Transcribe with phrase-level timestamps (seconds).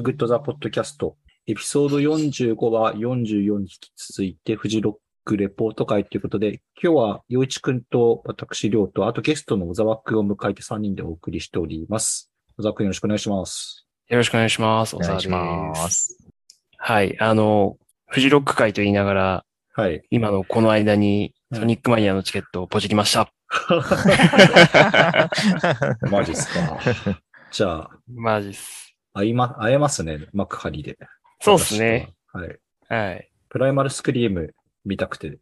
[0.00, 1.16] ーグッドザポッドキャスト。
[1.46, 4.94] エピソード45は44に引き続いて、フジロッ
[5.24, 12.30] クレポート会ということで、今日は洋一くんと私、りょうと、あとゲストの小沢くんを迎えて3人でお送りしております。
[12.56, 13.86] 小沢くんよろしくお願いします。
[14.08, 14.96] よろしくお願いします。
[14.96, 16.14] お願いします。
[16.14, 16.18] す。
[16.78, 17.18] はい。
[17.20, 17.76] あの、
[18.06, 19.44] フジロック会と言いながら、
[19.74, 20.02] はい。
[20.10, 23.32] 今のこの間にうんソニックマニアのチケットをポチりました。
[26.10, 26.78] マジっすか。
[27.50, 28.89] じゃあ、マジっす。
[29.12, 30.98] 会いま、会えますね、幕張で。
[31.40, 32.14] そうっすね。
[32.32, 32.42] は。
[32.42, 32.58] はい。
[32.88, 33.30] はい。
[33.48, 35.38] プライマルスクリーム見たくて、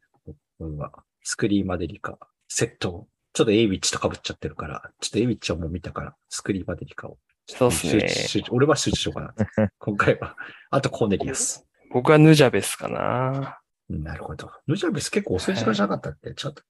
[0.58, 2.18] 僕は、スクリーマデリカ、
[2.48, 7.18] セットを、ちょっとエイウィッチと被っちゃってるから、ちょっとエイウィッチはもう見たから、スクリーマデリカを。
[7.46, 8.06] そうっすね
[8.50, 9.34] 俺は集中しようかな。
[9.78, 10.36] 今回は。
[10.70, 11.66] あとコーネリアス。
[11.90, 13.58] 僕はヌジャベスかな。
[13.88, 14.50] なるほど。
[14.66, 16.34] ヌジャベス結構遅い時間じゃなかったっけ？
[16.34, 16.62] ちょっと。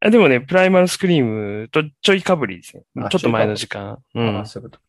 [0.00, 3.08] あでもね、プライマルスクリームとちょいかぶりですねあ。
[3.08, 3.98] ちょっと前の時間。
[4.14, 4.46] うん。
[4.46, 4.80] そういうこと。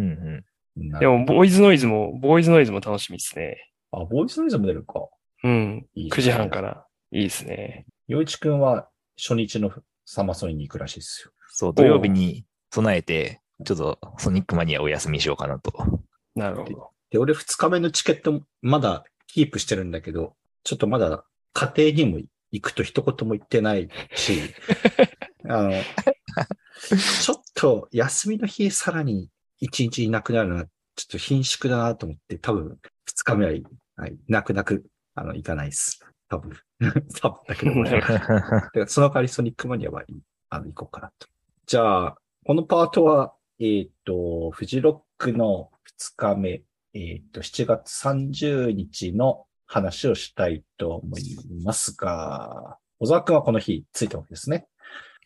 [0.00, 0.44] うんうん。
[0.76, 3.72] なでも、ボーイズノイズも、ボーイズノイズも楽しみですね。
[3.92, 5.08] あ、ボーイズノイズも出るか。
[5.42, 5.86] うん。
[5.94, 6.60] いい9時半か。
[6.60, 6.86] ら。
[7.12, 7.86] いいですね。
[8.08, 9.72] 洋一くんは初日の
[10.04, 11.32] サマソニに行くらしいですよ。
[11.48, 15.72] そう、土曜日に備えて、ちょっとソニックマニアお休みしようかなと。
[16.34, 16.90] なるほど。
[17.10, 24.40] で、俺2日目のチケットまだキープしてるんだけど、ちょっとまだ家庭にも行くと一言も言ってないし、
[25.48, 25.72] あの、
[27.22, 29.30] ちょっと休みの日さらに
[29.62, 30.64] 1日いなくなるのは
[30.96, 33.52] ちょっと貧縮だなと思って、多分2日目は、
[33.96, 36.00] はい、泣く泣く、あの、行かないです。
[36.28, 36.58] 多分。
[37.20, 40.04] 多分だけど、 だからその代わりソニックマニアは、
[40.48, 41.28] あの、行こうかなと。
[41.66, 46.62] じゃあ、このパートは、えっ、と、フジロックの2日目、
[46.94, 54.66] えっ、と、7月30日の話をしたいと思いますが、小沢くんはこの日ついたわけですね。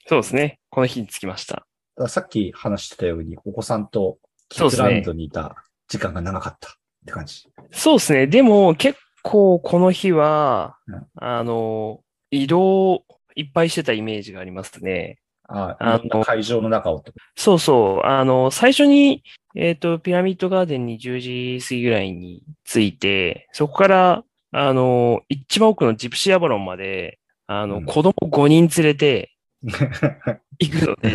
[0.07, 0.59] そうですね。
[0.71, 1.67] この日に着きました。
[2.09, 5.57] さっき話してたように、お子さんとキッズランドにいた
[5.89, 6.73] 時間が長かったっ
[7.07, 7.45] て感じ。
[7.73, 8.27] そうですね。
[8.27, 12.01] でも結構この日はうん、あの、
[12.31, 15.19] 移動いっぱいしてたイメージがありますね。
[15.53, 17.03] ああの会場の中を。
[17.37, 18.07] そうそう。
[18.07, 19.25] あの、最初に、
[19.57, 27.19] えっと、ピラミッドガーデンに10時過ぎぐらいに着いて、そこから、あの、一番奥のジプシーアバロンまで、
[27.49, 29.33] あの、うん子供5人連れて
[30.61, 31.11] 行くので、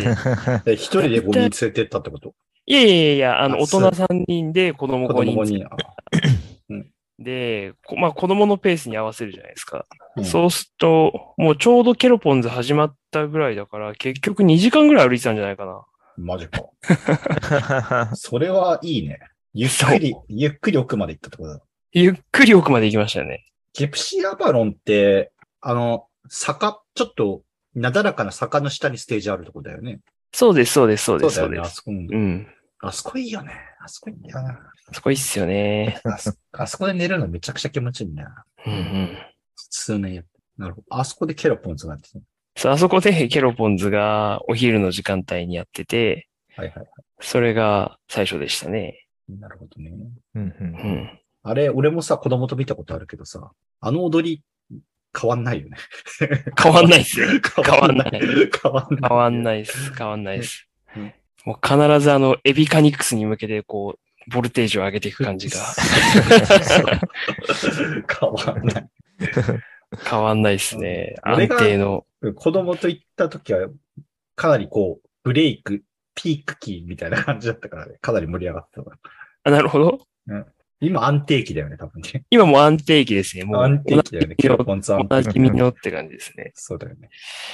[0.64, 2.34] で一人で5人連れてったってこと？
[2.66, 6.86] いやいやいやあの、あ大人3人で子供5子供5人
[7.18, 9.86] で、こまあ子供のペースに合わせるじゃないですか。
[10.16, 15.84] うんそうすると、もうちょうどケロポンズ始まったぐらいだから、結局2時間ぐらい歩いてたんじゃないかな。
[16.16, 16.62] マジか。
[18.16, 19.18] それはいいね。
[19.52, 21.60] ゆっくり、ゆっくり奥まで行ったってことだ。
[21.92, 23.44] ゆっくり奥まで行きましたよね。
[23.74, 27.42] ジプシーアバロンって、あの、坂、ちょっと、
[27.76, 30.00] なだらかな坂の下にステージあるとこだよね。
[30.32, 31.56] そうです、そうです、そうです、だよね。
[31.56, 31.72] そうです。
[31.72, 32.46] あそこ、うんうん。
[32.80, 33.52] あそこいいよね。
[33.84, 34.58] あそこいいんだよな。
[34.92, 36.00] そこいいっすよね。
[36.04, 38.44] あそあそこで寝るのめちゃくちゃ気持ちいいな。
[38.66, 39.18] うんうん。
[39.54, 40.30] 数年やって。
[40.56, 40.86] なるほど。
[40.90, 42.24] あそこでケロポンズがあってね。
[42.56, 46.86] そう、あそこでケロポンズがお昼の時間帯にやってて、はいはいは
[47.20, 49.06] それが最初でしたね。
[49.28, 49.34] い。
[49.38, 49.90] なるほどね。
[50.34, 51.20] うんううんん。
[51.42, 53.50] あれ、俺もさ、子供と見たことあるけどさ、
[53.80, 54.42] あの踊り、
[55.18, 55.76] 変わんないよね。
[56.60, 57.28] 変わんないっすよ。
[57.64, 58.10] 変わんない。
[58.10, 58.20] 変
[58.62, 59.08] 変わんない。
[59.08, 59.94] 変わんないっす。
[59.94, 61.14] 変わんないっすうん。
[61.44, 65.60] もう必ずあの、エビカニクスに向けてこう、ボルテージを上げていく感じが
[68.20, 68.88] 変わんない。
[70.04, 71.14] 変わんないっすね。
[71.22, 72.04] 安定の。
[72.34, 73.68] 子供と行った時は、
[74.34, 75.84] かなりこう、ブレイク、
[76.14, 77.98] ピーク期みたいな感じだったからね。
[78.00, 78.90] かなり盛り上がってた。
[79.44, 80.00] あ、なるほど。
[80.80, 82.24] 今安定期だよね、多分ね。
[82.30, 83.44] 今もう安定期ですね。
[83.44, 84.34] もう、安定期だよね。
[84.36, 85.40] ケロポンズ安お定期。
[85.40, 86.52] のって感じですね。
[86.54, 87.08] そうだよね。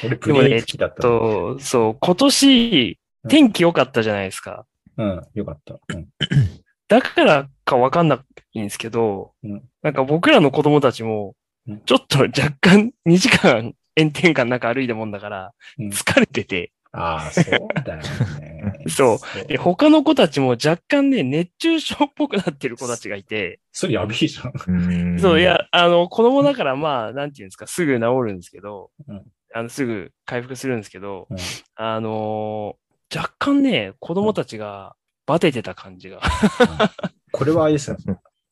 [0.05, 1.19] 俺、ブレイク期だったの。
[1.57, 4.67] と、そう、今年、天気良かったじゃないですか。
[4.97, 5.79] うん、よかった。
[5.89, 6.09] うん。
[6.89, 8.23] だからかわかんな
[8.53, 11.35] いんですけど、うんなんか僕らの子供たちも
[11.67, 17.45] うん、ちょっと若干2時間炎天下の中歩いたもんだから、うん疲れてて、ああ、そう
[17.85, 18.05] だよね。
[18.89, 24.53] そうで、他の子たちも若干ね、熱中症っぽくなってる子たちがいて、それやべえじゃん。
[24.67, 29.23] うんそう、い、や、あの、子供だからまあ、なんていうんですか、すぐ治るんですけど、うん
[29.55, 31.37] あの、すぐ回復するんですけど、うん
[31.77, 32.83] あのー
[33.15, 36.23] 若干ね、子供たちがバテてた感じが。
[37.31, 37.99] これはあれですよ。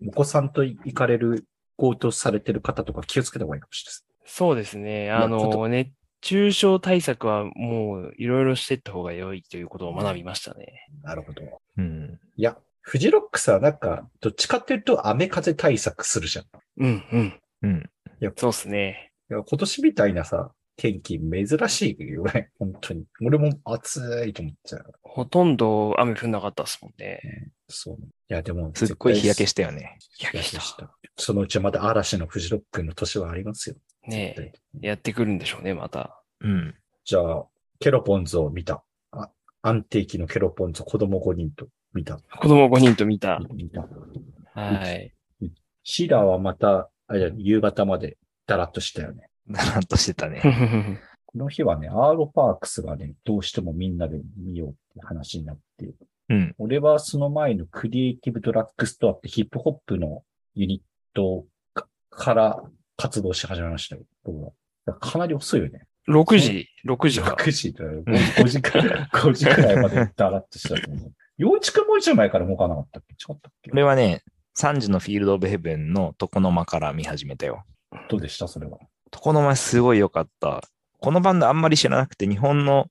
[0.07, 1.47] お子さんと行かれる、
[1.79, 4.37] 強盗されてる方とか気をつけた方がいいかもしれないです。
[4.37, 5.11] そうですね。
[5.11, 5.91] あの、熱
[6.21, 10.87] 中症対策はもういろいろしていった方が良いということを学びましたね。
[11.03, 11.43] なるほど。
[11.79, 12.19] うん。
[12.37, 16.45] いや、フジロックさ、なんか、どっちかっていうと雨風対策するじゃん。
[16.45, 17.41] いうん、うん。
[17.63, 17.91] うん。
[18.37, 19.11] そうですね。
[19.31, 22.51] や今年みたいなさ、天気珍しいよね。
[22.59, 23.05] 本当に。
[23.25, 24.93] 俺も暑いと思っちゃう。
[25.03, 27.21] ほとんど雨降んなかったですもんね。
[27.69, 27.97] そう。
[27.97, 29.99] いや、でも、すっごい日焼けししたよね。
[30.17, 30.97] 日焼けした。
[31.17, 33.77] そのうちまた嵐のフジロックの年はありますよ。
[34.11, 36.23] ねえ、やってくるんでしょうね、また。
[36.41, 36.75] うん。
[37.05, 37.47] じゃあ、
[37.79, 38.83] ケロポンズを見た。
[39.13, 39.31] あ
[39.63, 42.19] 安定期のケロポンズ、子供5人と見た。
[42.41, 43.41] 子供5人と見た。
[43.55, 43.87] 見た。
[44.55, 45.13] はい。
[45.83, 49.31] シーラーはまた、あれだ夕方までだらっとしたよね。
[49.49, 50.43] だらっとしてたね。
[51.27, 55.95] この日はね、アーロパークスがね、どうしてもみんなで見ようって話になって、
[56.29, 56.55] うん。
[56.59, 60.25] 俺はその前のクリエイティブドラッグストアってヒップホップの
[60.55, 62.63] ユニットかから
[63.01, 64.03] 活動し始めましたよ。
[64.25, 64.53] 僕か
[64.87, 65.87] らかなり遅いよね。
[66.09, 67.37] 6時、6時か。
[67.39, 68.03] 6時だよ。
[68.05, 71.13] 5, 時くらい、5時くらいまでだらっとしたと思う。
[71.39, 73.15] 幼稚くんもう一前から動かなかったっけ？
[73.15, 73.71] 違ったっけ？
[73.71, 74.23] これはね、
[74.59, 77.65] 3時のフィールド・オブ・ヘブンの床の間から見始めたよ。
[78.09, 78.49] どうでした？
[78.49, 78.79] それは。
[79.15, 80.63] 床の間すごい良かった。
[80.99, 82.89] このバンドあんまり知らなくて、日本の、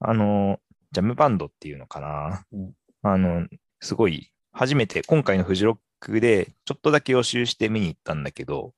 [0.00, 0.58] あの、
[0.90, 2.44] ジャムバンドっていうのかな。
[2.52, 2.72] うん
[3.04, 3.46] あの、
[3.80, 8.72] すごい、初めて今回のフジロックでちょっとだけ予習して見に行ったんだけど、うん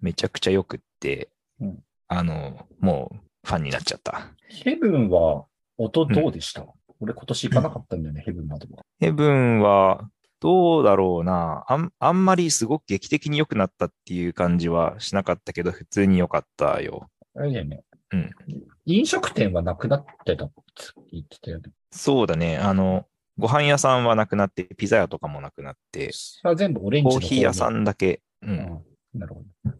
[0.00, 1.28] めちゃくちゃ良くって、
[1.60, 1.78] うん
[2.08, 3.16] あの、もう
[3.46, 4.32] ファンになっちゃった。
[4.48, 5.46] ヘブンは
[5.78, 6.66] 音どうでした、
[7.00, 8.82] 俺今年行かなかったんだよね、ヘブンまでは。
[9.00, 10.08] ヘブンは、
[10.40, 11.92] どうだろうなあん。
[12.00, 17.08] あんまりすごく劇的に良くなったっていう感じはしなかったけど、普通に良かったよ。
[17.36, 17.84] あれだよね。
[18.12, 18.30] うん。
[18.84, 20.54] 飲食店はなくなってたって
[21.12, 21.70] 言ってたよね。
[21.92, 22.58] そうだね。
[22.58, 23.06] あの、
[23.38, 26.10] ご飯屋さんはなくなって、ピザ屋とかもなくなって、
[26.56, 27.82] 全部オレンジのコーヒー屋さん。
[27.82, 28.46] んだけ、う。
[28.48, 28.84] うんん。
[29.14, 29.72] なるほど。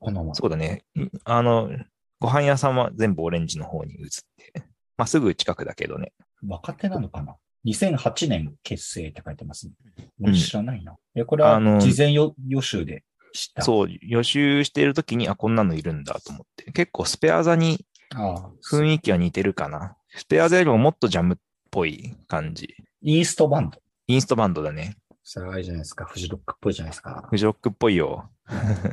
[0.00, 0.34] 床の間。
[0.34, 0.84] そうだね。
[0.94, 1.70] いあの、
[2.20, 4.64] ご飯屋さんは全部オレンジの方に移って、
[4.96, 6.12] まあ、すぐ近くだけどね。
[6.46, 7.36] 若手なのかな
[7.66, 9.72] ?2008 年結成って書いてますね。
[10.20, 10.96] うん俺知らないな。
[11.14, 13.04] え、これはあの事前予予習で
[13.34, 13.62] 知った？
[13.62, 13.64] う。
[13.64, 16.72] そう、予習してる時に、あ、こんなのいるんだと思って。
[16.72, 17.84] 結構スペア座に。
[18.70, 19.96] 雰囲気は似てるかな。
[20.08, 21.36] スペア座よりももっとジャムっ
[21.70, 22.74] ぽい感じ。
[23.02, 23.78] インストバンド。
[24.06, 24.96] インストバンドだね。
[25.28, 26.04] それはあれじゃないですか。
[26.04, 27.26] フジロックっぽいじゃないですか。
[27.28, 28.30] フジロックっぽいよ。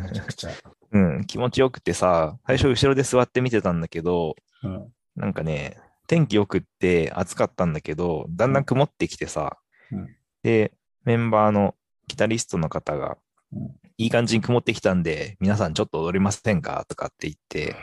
[0.03, 0.50] めちゃくちゃ。
[0.91, 4.91] うん、気持ちよくてさ、最初後ろで座って見てたんだけど、うん。
[5.15, 5.77] なんかね、
[6.07, 9.57] 天気よくって暑かったんだけど、だんだん曇ってきてさ、
[9.91, 10.07] うん
[10.41, 10.74] で、
[11.06, 11.75] メンバーの
[12.07, 13.18] ギタリストの方が、
[13.51, 16.83] うんいい感じに曇ってきたんで、皆さんちょっと踊りませんか？
[16.89, 17.75] とかって言って、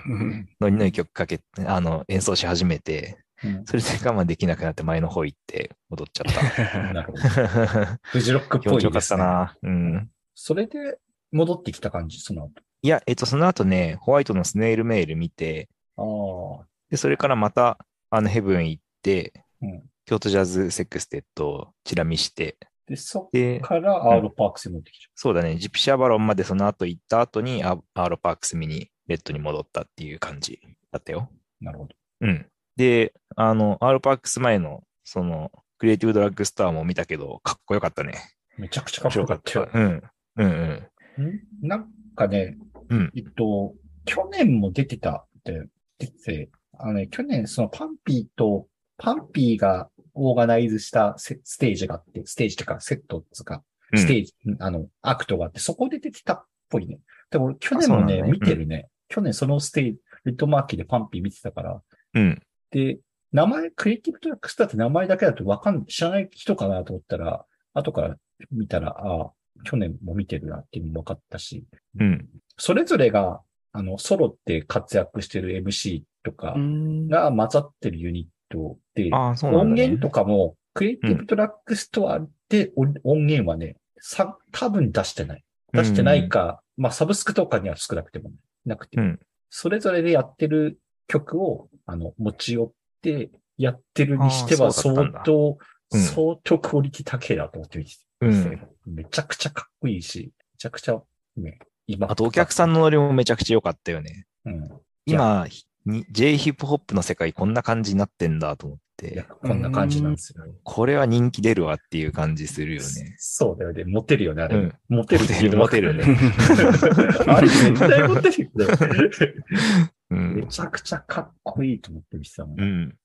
[0.61, 7.22] ノリノリ曲かけて、あの、演奏し始めて、うんそれで我慢できなくなって前の方行って踊っちゃっ なるほど。
[7.22, 8.00] た。
[8.02, 9.19] フジロックっ気持ちよかっぽいですね。
[9.19, 9.56] たな。
[9.62, 10.10] うん。
[10.34, 10.98] それで
[11.32, 12.50] 戻ってきた感じ、その
[12.82, 16.64] いや、えっと、その後ね、ホワイトのスネイルメール見て、後。
[16.88, 17.78] で、それからまた、
[18.10, 22.70] あの、ヘブン行って、うん京都ジャズセックステッドをチラ見して、ああ。
[22.88, 30.58] で、そっで、からアーロパークスに持ってきちゃそうだね、ジプシーアバロンまでその後行った後にアーロパークス見にレッドに戻ったっていう感じ
[30.90, 31.31] だったよ。
[31.60, 31.64] う。
[31.64, 31.94] なるほど。
[32.22, 32.46] うん。
[32.81, 38.15] で、あの、アーロパークス前の、その、クリエイティブドラッグストアも見たけど、かっこよかったね。
[38.56, 39.69] めちゃくちゃかっこよかったよ。
[39.71, 40.03] うん。
[40.37, 40.81] うん
[41.19, 41.27] うん。
[41.27, 41.41] ん？
[41.61, 42.56] なんかね、
[42.88, 43.75] うんえっと、
[44.06, 45.69] 去年も出てたって
[45.99, 48.67] 出てて、あのね、去年そのパンピーと、
[48.97, 53.62] パンピーがオーガナイズしたステージがあって、ステージっていうかセットっつうか、
[53.93, 57.00] うんステージ、あの、アクトがあって、そこで出てたっぽいね。
[57.31, 58.88] でも俺去年もね、ね見てるね。
[59.09, 61.82] 去年そのステージ、レッドマーキーでパンピー見てたから、
[62.15, 62.43] うん。
[62.70, 62.99] で、
[63.32, 68.17] 名前、クリエイティブドラッグストアって名前だけだとわかん、知らない人かなと思ったら、後から
[68.50, 69.32] 見たら、ああ、
[69.65, 71.65] 去年も見てるなっていうのも分かったし、
[71.98, 72.29] うん。
[72.56, 73.41] それぞれが、
[73.72, 77.08] あの、ソロで活躍してる MC とかうん。
[77.08, 79.84] が混ざってるユニットで、ああ、そうなんだ、ね。
[79.84, 85.44] 音源とかも、クリエイティブドラッグストアで音音源はね、さ、多分出してない。
[85.72, 88.32] 出してないか、まあ、サブスクとかには少なくても、
[88.65, 89.20] なくて、うん。
[89.50, 90.79] それぞれでやってる
[91.10, 95.56] 曲を、あの、持ち寄って、やってるにしては相当、うん
[95.93, 98.94] 相当クオリティ高いなと思って見てて、うん。
[98.94, 101.02] めちゃくちゃかっこいいし、めちゃくちゃ、
[101.36, 102.08] ね、今。
[102.08, 104.24] あと、お客さんのノリもめちゃくちゃ良かったよね。
[104.44, 104.70] うん。
[105.05, 105.48] 今、
[105.84, 110.44] に J ヒップホップの世界こんな感じになってんだと思って、こんな感じなんですよ。
[110.62, 113.17] これは人気出るわっていう感じするよね。
[113.19, 113.84] そうだよね。
[113.84, 114.56] モテるよね、あれ。
[114.56, 116.05] うんモテるっていうのモテるね。
[117.26, 119.93] あれ絶対モテるよね。
[120.10, 120.34] うん。
[120.36, 122.64] めちゃくちゃかっこいいと思って見てたもんう。
[122.64, 122.98] ん。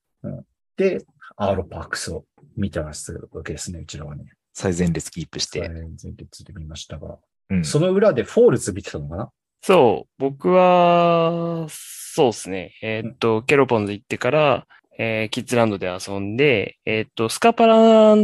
[0.76, 1.04] で、
[1.36, 2.24] アーロパークスを
[2.56, 4.24] 見てますわけですね、うちらはね。
[4.52, 5.60] 最前列キープして。
[5.68, 7.18] 前列で見ましたが。
[7.50, 7.64] うん。
[7.64, 9.30] その裏でフォールズ見てたのかな？
[9.62, 12.74] そう、僕は、そうですね。
[12.82, 14.66] えーっと、ケロポンズ行ってから、
[14.98, 18.16] えーキッズランドで遊んで、えーっと、スカパラ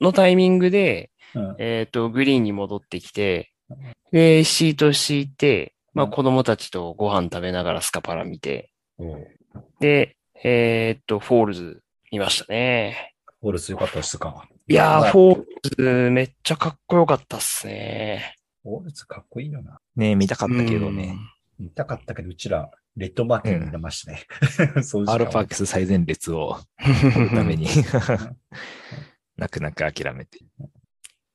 [0.00, 1.56] のタイミングで、うん。
[1.58, 3.50] えーっと、グリーンに戻ってきて、
[4.12, 9.04] で、シート敷いて、まあうん子供たちとご飯食べながらスカパラ見て、フ
[9.80, 11.82] で、えーっと、フォールズ
[12.12, 13.14] 見ましたね。
[13.42, 14.48] ォールズ良かったですか？
[14.66, 15.44] いやー、まあフォー
[15.78, 18.36] ルズめっちゃかっこよかったっすね。
[18.64, 19.78] オールズかっこいいよな。
[19.96, 21.16] ね見たかったけどね。
[21.58, 24.26] 見たかったけど、うちら、レッドマーキーにいましたね。
[24.82, 27.12] そういう時間はアルファックス最前列をうん。
[27.12, 27.66] 取るために
[29.36, 30.38] 泣く泣く諦めて。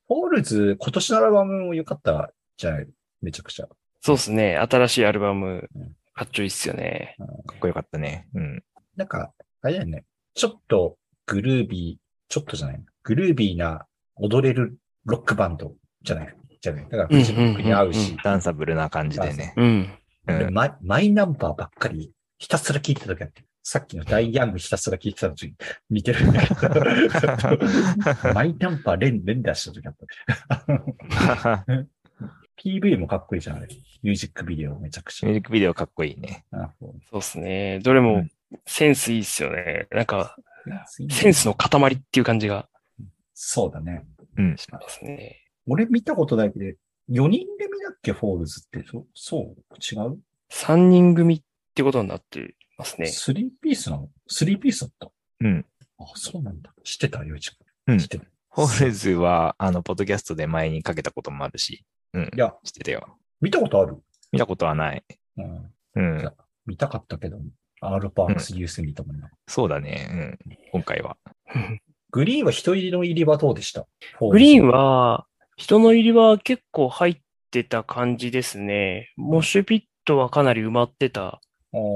[0.07, 2.87] フォールズ、今年のアルバムも良かったじゃない？
[3.21, 3.67] めちゃくちゃ。
[4.09, 4.57] そうですね。
[4.57, 7.15] 新しいアルバムうん、かっちょいいっすよね。
[7.45, 8.27] かっこよかったね。
[8.33, 8.63] うん。
[8.95, 10.03] なんか、あれだよね。
[10.33, 10.97] ちょっと
[11.27, 13.85] グルービー、ちょっとじゃないグルービーな
[14.15, 19.53] 踊れるロックバンドじゃないじゃないだからフジロックに合ううんうんうんし、ダンサブルな感じでね。
[19.57, 19.89] うん。
[20.27, 20.35] うん。
[20.37, 25.53] 俺マイマイナンバーばっかりひたすら聞いてた時あって、さっきのダイヤングひたすら聞いてた時に
[25.91, 29.95] 似てるんだけど、 マイナンバー連連打した時あっ
[31.45, 31.65] た。
[32.59, 33.67] PV もかっこいいじゃない
[34.03, 35.39] ミュージックビデオめちゃくちゃミュー。
[35.39, 36.45] ジックビデオかっこいいね。
[36.51, 37.79] あそうですね。
[37.79, 38.31] どれもうん
[38.65, 39.87] センスいいっすよね。
[39.91, 40.35] なんか、
[41.09, 42.67] センスの塊っていう感じが
[43.35, 44.05] そうだね。
[44.37, 44.57] うん。
[44.57, 45.37] しますね。
[45.67, 46.75] 俺見たことないけど、4
[47.29, 48.83] 人組だっけ、フォールズって。
[48.87, 50.19] そそう違う
[50.51, 51.41] ？3人組っ
[51.75, 53.05] てことになってますね。
[53.07, 54.09] スリーピースなの？
[54.27, 55.11] スリーピースだった？
[55.41, 55.65] うん。
[55.99, 56.73] あ、そうなんだ。
[56.83, 57.51] 知ってたよ、一
[57.85, 58.25] うん知ってた。
[58.51, 61.85] フォールズは、あの、ポッドキャストで前にかけたこともあるし。
[62.13, 62.23] うん。
[62.23, 63.17] いや、知ってたよ。
[63.41, 63.97] 見たことある？
[64.31, 65.03] 見たことはない。
[65.37, 65.73] うん。
[65.95, 66.31] うん。
[66.65, 67.39] 見たかったけど、
[67.81, 69.29] アーロパークスユース見たもんな。
[69.47, 70.37] そうだね。
[70.45, 70.57] うん。
[70.71, 71.17] 今回は。
[72.11, 73.87] グリーンは人入りの入りはどうでした？
[74.19, 74.79] グリーンは
[75.17, 75.25] は、
[75.57, 77.17] 人の入りは結構入っ
[77.51, 79.11] てた感じですね。
[79.15, 81.39] モッシュピットはかなり埋まってた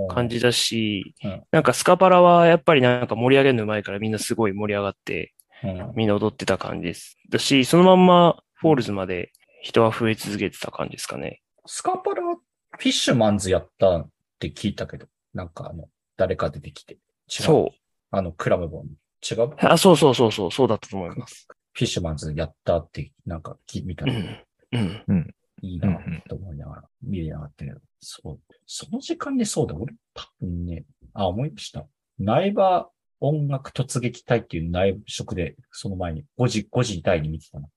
[0.09, 7.17] 感じだしうん、なんかスカパラはやっぱりなんか盛り上げるのうまいからみんなすごい盛り上がって、うんみんな踊ってた感じです。
[7.29, 9.31] だし、そのまんまフォールズまで
[9.63, 11.41] 人は増え続けてた感じですかね。
[11.65, 16.95] スカパラ、フィッシュマンズやったって聞いたけど、なんかあの、誰か出てきて。
[16.95, 16.99] 違う。
[17.29, 17.79] そう。
[18.11, 18.87] あの、クラムボン。
[19.23, 19.55] 違う？
[19.55, 21.47] フあ、そうそうそうそう、そうだったと思います。
[21.79, 25.03] ィッシュマンズやったって、なんか聞見たら、うん。
[25.07, 25.35] うん。
[25.61, 28.39] いいなと思いながら、見れなかったけど、そう。
[28.67, 31.85] その時間にそうだ、俺多分ね、あ、思いました。
[32.19, 32.89] 苗場
[33.21, 37.69] 音楽突撃隊っていう内部職で、その前に5時、5時台に見てたの。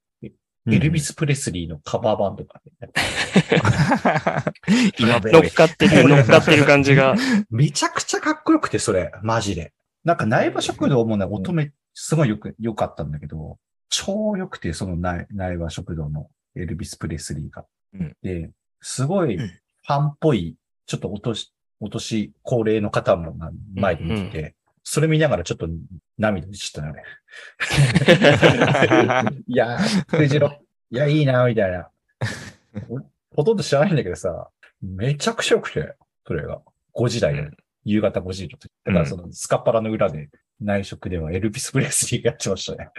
[0.68, 2.90] エルビス・プレスリーのカバーバンドが、ね、
[4.98, 5.50] 今乗っ。
[5.50, 7.14] かってる、 乗っかってる感じが。
[7.50, 9.72] めちゃくちゃかっこよくて、それ、マジで。
[10.04, 13.58] なんか苗場食堂もね、音め、すごいよく、良かったんだけど、
[13.88, 17.64] 超良くて、その苗苗場食堂のエルビス・プレスリーが。
[17.94, 20.56] うんで、すごいうんファンっぽい、
[20.86, 23.36] ちょっとお年、お年高齢の方も
[23.74, 24.55] 前で見てて、
[24.88, 25.68] それ見ながらちょっと
[26.16, 27.02] 涙出ちゃったよね。
[29.48, 31.90] いやー、藤ロ、いや、いいな、みたいな。
[32.88, 34.48] 俺ほとんど知らないんだけどさ、
[34.80, 36.62] めちゃくちゃ良くて、それが。
[36.94, 37.56] 5時台で、うん
[37.88, 38.68] 夕方5時の時。
[38.84, 40.28] だからそのスカパラの裏で
[40.60, 42.90] 苗食ではエルビス・プレスリーがやってましたね。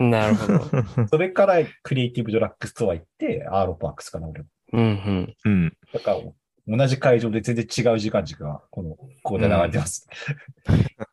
[0.00, 1.06] なるほど。
[1.06, 4.48] それからクリエイティブドラッグストア行って、アーロパークスかな、俺も。
[4.72, 5.36] うんうん。
[5.44, 5.76] うん。
[5.92, 6.18] だから、
[6.66, 10.06] 同じ会場で全然違う時間軸が、この、ここで流れてます。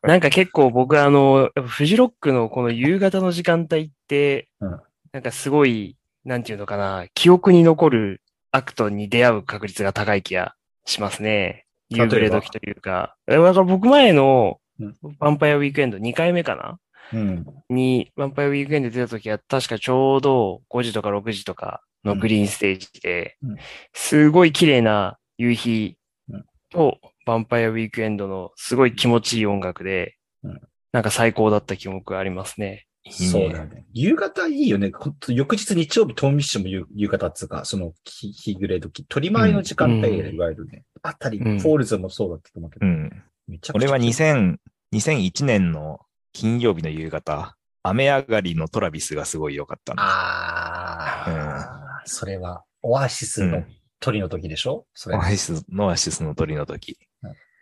[0.02, 4.80] なんか結構僕あの、やっぱフジロックのこの夕方の時間帯って、うん
[5.12, 10.54] なんかすごい、なんていうのかな、記憶に残るアクトに出会う確率が高い気が
[10.84, 11.66] しますね。
[11.88, 13.16] 夕暮れ時というか。
[13.26, 16.78] えだから僕前のうんヴァンパイアウィークエンド2回目かな？
[17.12, 17.46] うん。
[17.68, 23.56] に、ヴァンパイアウィークエンド出た時は確かちょうど5時とか6時とかのグリーンステージでうん、
[23.92, 25.96] すごい綺麗な夕日
[26.28, 30.60] うんとヴァンパイアウィークエンドのすごい気持ちいい音楽でうん、
[30.92, 32.86] なんか最高だった記憶がありますね。
[33.04, 33.84] いいねそうだよね。
[33.92, 34.90] 夕方いいよね。
[35.28, 40.84] 翌日日曜日、トーミッシュも夕夕方っつうか、その日日暮れ時、取り回りの時間帯で、うんいわゆるね。
[41.02, 43.22] あたり、うんフォールズもそうだったと思うけど、うん。
[43.48, 43.86] めちゃくちゃ。
[43.86, 44.56] 俺は2000
[44.92, 46.00] 2001年の
[46.32, 50.02] 金曜日の夕方、雨上がりのトラビスがすごい良かったな。
[50.02, 53.62] ああ、それは、オアシスの
[54.00, 56.98] トリの時でしょ、それオアシスのオアシスのトリの時。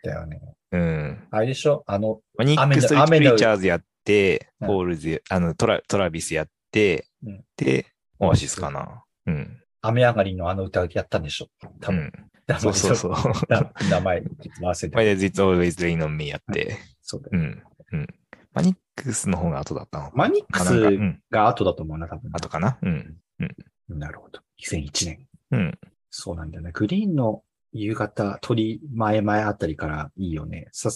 [0.03, 0.41] だよね。
[0.71, 1.27] うん。
[1.29, 1.83] あれでしょ？
[1.85, 7.85] あの、マニック・ストリート・プリーチャーズやって、うんフォールズ、あのトラ、トラビスやって、うんで、
[8.19, 9.03] オアシスかな。
[9.25, 9.61] うん。
[9.81, 11.49] 雨上がりのあの歌やったんでしょ？
[11.81, 11.99] 多分。
[12.47, 12.59] うん。
[12.59, 13.11] そうそうそう。
[13.49, 14.21] な名前、
[14.61, 16.77] 忘れて Why does it always rain on me やって。
[17.01, 17.63] そうだようん。
[17.91, 18.07] うん。
[18.53, 21.21] マニックスの方が後だったのかマニックスん。
[21.29, 22.31] が後だと思うな、多分。
[22.31, 22.79] 後かな？
[22.81, 23.17] うん。
[23.89, 24.39] なるほど。
[24.65, 25.27] 2001年。
[25.51, 25.79] うん。
[26.09, 26.71] そうなんだよね。
[26.73, 30.67] グリーンの夕方、鳥前々あたりからいいよね。
[30.71, 30.89] さ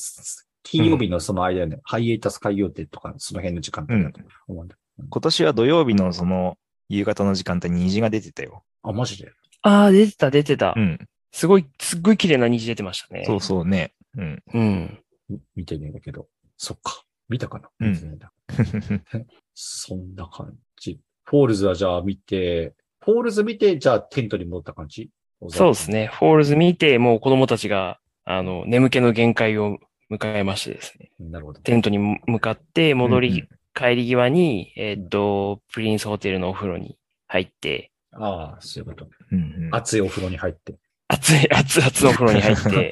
[0.63, 4.75] 金曜日のその間よね、ハイエータス海洋亭とか、その辺の時間帯だと思うんだ。
[5.09, 6.57] 今年は土曜日のその
[6.89, 8.63] 夕方の時間帯に虹が出てたよ。
[8.81, 9.31] あ、マジで？
[9.61, 10.79] ああ、出てた、出てたう。
[10.79, 10.99] ん。
[11.31, 13.23] すごい、すっごい綺麗な虹出てましたね。
[13.25, 13.93] そうそうね。
[14.17, 14.43] うん。
[14.53, 14.99] うん。
[15.29, 16.27] み見てねえんだけど。
[16.57, 17.03] そっか。
[17.29, 17.95] 見たかな、うん
[19.55, 20.99] そんな感じ。
[21.23, 25.09] フォールズはじゃあ見て、フォールズ見て、じゃあテントに戻った感じ？
[25.49, 25.91] そうです。
[25.91, 26.07] ね。
[26.07, 29.77] フォールズ見て、もう子供たちが、あの、眠気の限界を
[30.09, 31.11] 迎えましてですね。
[31.19, 31.59] なるほど。
[31.59, 36.95] テントに向かって戻り、うんうん帰り際に、えーっと、プリンスホテルのお風呂に
[37.25, 39.09] 入って、ああ、そういうこと。
[39.31, 39.41] うんう
[39.71, 40.75] ん熱いお風呂に入って。
[41.07, 42.91] 熱い、熱々のお風呂に入 っ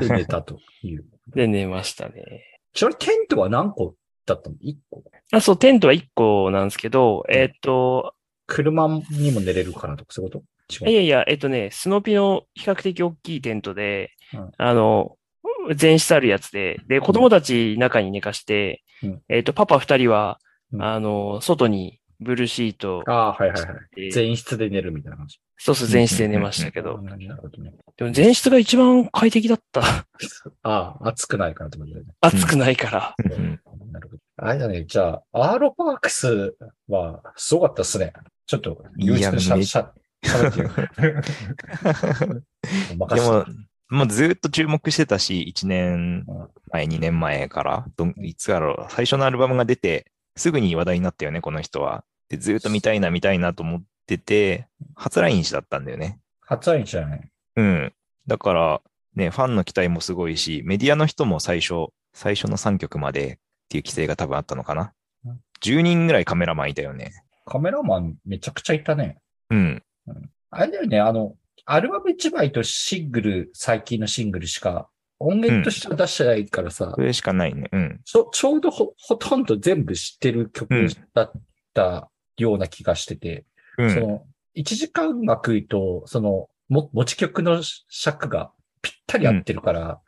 [0.00, 1.04] で、寝たという。
[1.32, 2.42] で寝ましたね。
[2.72, 3.94] ちなみにテントは何個
[4.26, 8.14] だったの ?1 個あ、そう、テントは1個なんですけど、えーっと、
[8.50, 10.90] 車にも寝れるかなとか、そういうこと？
[10.90, 15.16] いやいや、えっとね、スノピの比較的大きいテントで、うんあの、
[15.74, 20.38] 全室あるやつで、で、子供たち中に寝かして、うんえっと、パパ二人は、
[20.72, 24.00] うんあの、外にブルーシートああ、はいはいはい。
[24.00, 25.38] で、全室で寝るみたいな感じ。
[25.56, 27.74] そうそう、全室で寝ましたけど、なるほどね。
[27.96, 29.82] でも全室が一番快適だった。
[30.62, 32.02] ああ、暑くないかなと思ってね。
[32.20, 33.14] 暑くないから。
[33.36, 33.60] うん
[33.92, 34.22] なるほど。
[34.42, 34.84] あれだね。
[34.86, 36.56] じゃあ、アーロパークス
[36.88, 38.12] はすごかったっすね。
[38.46, 39.92] ちょっと、いやゆういちくんしゃ、めしゃ、
[40.24, 40.70] 喋ってよ。
[42.96, 43.44] 任でも、
[43.90, 46.24] もうずっと注目してたし、1年
[46.72, 52.04] 前、2年前から、どんいつだろう、最初のアルバムが出て、すぐに話題になったよね、この人は。
[52.30, 56.18] で、ずっと見たいな、見たいなと思ってて、初来日だったんだよね。
[56.40, 57.92] 初来日じゃないうん。
[58.26, 58.80] だから、
[59.16, 63.38] ね、ファンの期待もすごいし、メディアの人も最初、最初の3曲まで
[63.70, 64.92] っていう規制が多分あったのかな
[65.24, 65.40] うん。
[65.62, 67.12] 10人ぐらいカメラマンいたよね。
[67.46, 69.18] カメラマンめちゃくちゃいたね。
[69.50, 69.82] うん。
[70.50, 71.36] あれだよね、あの、
[71.66, 74.88] アルバム1枚とシングル、最近のシングルしか
[75.20, 77.68] 音源としては出してないからさ、それしかないね。
[77.70, 78.00] うん。
[78.04, 80.74] ちょちょうどほほとんど全部知ってる曲
[81.14, 81.32] だっ
[81.72, 83.44] たような気がしてて、
[83.78, 83.94] うん。
[83.94, 88.50] その、1時間枠と、その、も、持ち曲の尺が
[88.82, 90.00] ぴったり合ってるから、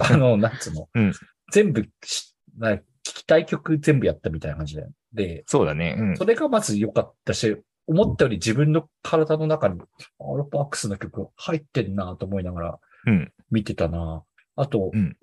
[0.00, 1.12] あの、なんつうの、うん
[1.50, 2.80] 全部しな、聞
[3.22, 4.86] きたい曲全部やったみたいな感じで。
[5.12, 5.96] で、そうだね。
[5.98, 6.24] うんそ。
[6.24, 7.56] れがまず良かったし、
[7.86, 9.80] 思ったより自分の体の中に
[10.20, 13.32] アロパークスの曲入ってんなと思いながらうん。
[13.50, 14.22] 見てたな。
[14.56, 15.16] あと、うん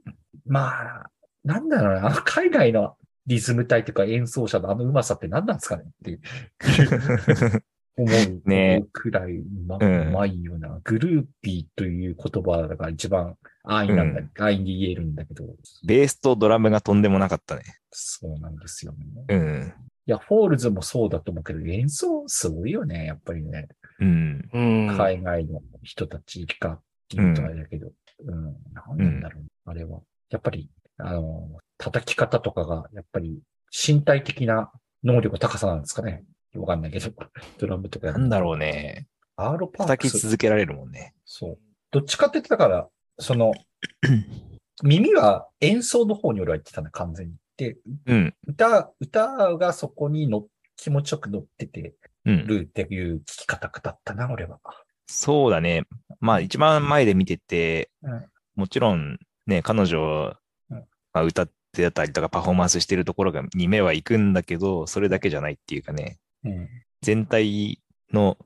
[0.46, 1.10] まあ、
[1.44, 2.96] なんだろうな、あの海外の
[3.28, 6.20] リズム隊というか演奏者のあの上手さって何なんですかねっていう
[7.96, 10.80] 思うねくらいうま,、ううんまいような。
[10.84, 15.44] グルーピーという言葉が一番安易なんだ、安易に言えるんだけど、
[15.86, 17.64] ベースとドラムがとんでもなかったね。
[17.92, 19.26] そうなんですよね。
[19.28, 19.74] うん。
[20.06, 23.68] いや、フォールズもそうだと思うけど、演奏すごいよね、やっぱりね。
[24.00, 24.50] うん。
[24.54, 24.98] うん。
[24.98, 27.92] 海外の人たちがっていうとあれだけど、
[28.26, 30.00] うん、なんなんだろう、あれは。
[30.30, 33.40] やっぱり、あの、叩き方とかが、やっぱり
[33.72, 34.72] 身体的な
[35.04, 36.24] 能力の高さなんですかね。
[36.56, 37.12] わかんないけど、
[37.60, 39.08] ドラムとかなんだろうね。
[39.36, 40.20] アーロパー叩クス。
[40.20, 41.14] き続けられるもんね。
[41.26, 41.60] そう。
[41.92, 42.88] どっちかって言ってたから、
[43.20, 43.54] その、
[44.84, 47.36] 耳は演奏の方に俺は言ってたね、完全に。
[47.60, 48.34] で、うん。
[48.48, 51.94] 歌、歌がそこにの気持ちよく乗ってて
[52.26, 52.48] うん。
[52.48, 54.60] るっていう聞き方だったな、俺は。
[55.08, 55.84] そうだね。
[56.22, 59.18] まあ一番前で見てて、うんもちろん
[59.48, 60.36] ね、彼女
[60.70, 66.70] うんが歌ってたりとかパフォーマンスしてるところがに目は行くんだけど、それだけじゃないっていうかね、うん。
[67.02, 67.82] 全体
[68.14, 68.38] の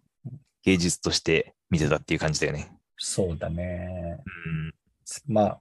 [0.63, 2.71] 芸術として見てたっていう感じだよね。
[2.97, 4.17] そうだね。
[4.25, 4.73] うん。
[5.27, 5.59] まあ、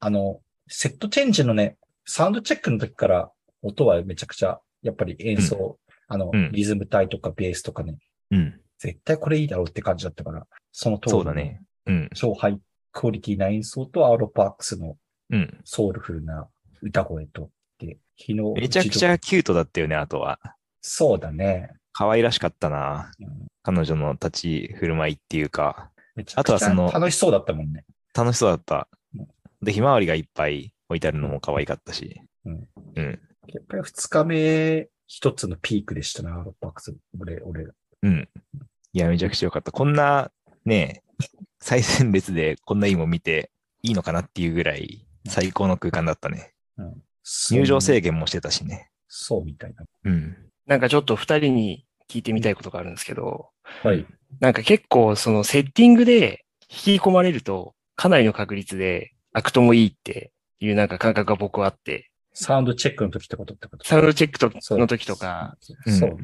[0.00, 3.30] あの、セットチェンジのね、サウンドチェックの時から
[3.62, 7.96] 音はめちゃくちゃ、やっぱり演奏、あの、うんリズム体とかベースとかね、
[8.30, 8.60] うん。
[8.78, 11.10] 絶対これいいだろうって感じだったから、その通り。
[11.10, 11.62] そうだね。
[11.86, 12.10] うん。
[12.14, 12.60] 超ハイ
[12.92, 14.96] クオリティな演奏とアーロパークスの
[15.30, 15.60] うん。
[15.64, 16.48] ソウルフルな
[16.82, 20.38] 歌声と、で、昨日、めちゃくちゃキュートだったよね、あとは。
[20.82, 21.70] そうだね。
[21.92, 23.12] 可愛らしかったな。
[23.20, 27.86] うん彼女の立ち振る舞いっていうか、めちゃくちゃあとはその楽しそうだったもんね。
[28.14, 29.26] 楽しそうだったうん。
[29.62, 32.20] で、ひまわりがいっぱい置いてあるのも可愛かったし。
[32.44, 32.68] うん。
[32.96, 33.20] うん。
[33.48, 36.94] やっぱり二日目、一つのピークでしたな、ロパークス。
[37.20, 37.66] 俺、俺。
[38.02, 38.28] うん。
[38.92, 39.72] いや、めちゃくちゃ良かった。
[39.72, 40.30] こんな、
[40.64, 41.02] ね、
[41.60, 43.50] 最前列でこんないいもん見て
[43.82, 46.54] いいのかなっていうぐらい最高の空間だったね。
[46.78, 47.02] うん、
[47.50, 48.12] 入場制限。
[48.12, 48.90] 限もしてたしね。
[49.08, 49.84] そうみたいな。
[50.04, 50.36] うん。
[50.66, 53.50] なんかちょっと二人に聞いてみたいことがあるんですけど、
[53.82, 54.06] はい。
[54.40, 63.84] なんか結構そのセッティングで引き込まれると、かなりの確率でアクトもいいっていうなんか感覚が僕はあって、サウンドチェックの時ってことってこと？
[63.86, 65.92] サウンドチェックとそうの時とか、うん。
[65.94, 66.16] そう。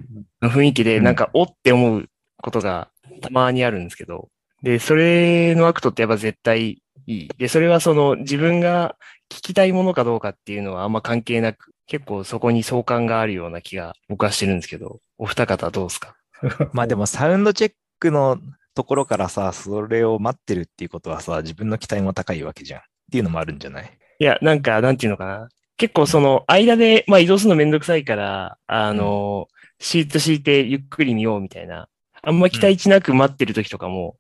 [0.42, 2.08] の雰囲気でうんなんかおって思う
[2.42, 2.90] ことが
[3.22, 4.28] たまにあるんですけど、
[4.62, 7.28] で、それのアクトってやっぱ絶対いい。
[7.38, 8.96] で、それはその自分が
[9.30, 16.16] 聞きたいものかどうかっていうのはあんま関係なく、結構そこに相関があるような気が僕はしてるんですけど、お二方はどうですか？
[16.72, 18.38] まあでもサウンドチェックの
[18.74, 22.80] ところからさ、それを待ってるっていうことはさ、自分の期待も高いわけじゃん。
[22.80, 23.98] っていうのもあるんじゃない？
[24.20, 25.48] いや、なんか、なんていうのかな。
[25.78, 31.88] 結構その間で、まあ移動するのめんどくさいから、あの、シート敷いてゆっくり見ようみたいな。
[32.20, 34.16] あんま期待値なく待ってる時とかも、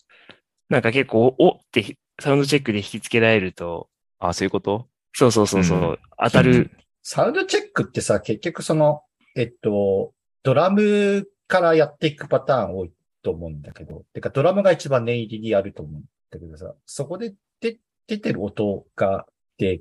[0.70, 4.88] なんか結構、おってサウンドチェックで引きつけられると、あ、そういうこと？
[5.12, 6.70] そうそうそうそう、うん当たる。
[7.02, 9.02] サウンドチェックってさ、結局その、
[9.36, 19.29] えっと、ドラムからやっていくパターン多いと思うんだけど、てかドラムが一番念入りにやると思うんだけどさ、そこでで出てる音が、で、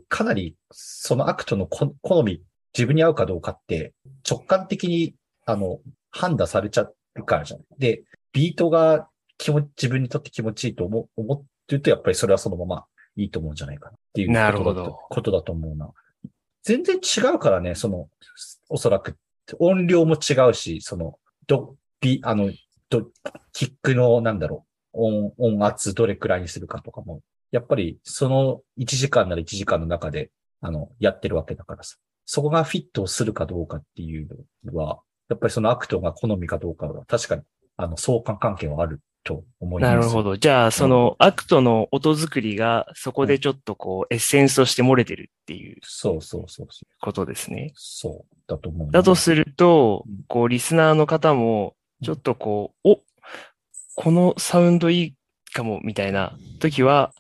[0.10, 2.42] かなりそのアクトのこ好み、
[2.74, 3.94] 自分に合うかどうかって
[4.30, 5.16] 直感的に、
[5.46, 5.80] あの、
[6.12, 7.62] 判断されちゃうからじゃん。
[7.78, 15.90] で、ビートが気持ち、自分にとって気持ちいいと思う、思ってると、やっぱりそれはそのままいいと思うんじゃないかなっていうことだとなるほどことだと思うな。
[16.64, 18.10] 全然違うからね、その、
[18.70, 19.18] おそらく
[19.60, 22.52] 音量も違うし、その、ど、ビ、あの、
[22.90, 23.10] ど、
[23.54, 30.32] キックの、なんだろう、音、音圧どれくらいにするかとかも、やっぱりその1時間なら1時間の中で、
[30.62, 31.98] あの、やってるわけだからさ。
[32.26, 34.28] そこがフィットするかどうかっていう
[34.64, 37.42] のは、やっぱりそのアクトが好みかどうかは、確かに、
[37.78, 39.96] あの、相関関係はあると思います。
[39.96, 40.38] なるほど。
[40.38, 46.88] じゃあ、そのアクトの音作りがそこでちょっとこう、エッセンスとして漏れてるっていうそうそうそうそう。
[47.02, 47.72] ことですね。
[47.76, 48.92] そう、だと思うな。
[48.92, 53.00] だとするとうん、こう、リスナーの方も、ちょっとこう、お、
[53.96, 55.16] このサウンドいい
[55.54, 57.14] かも、みたいな時は、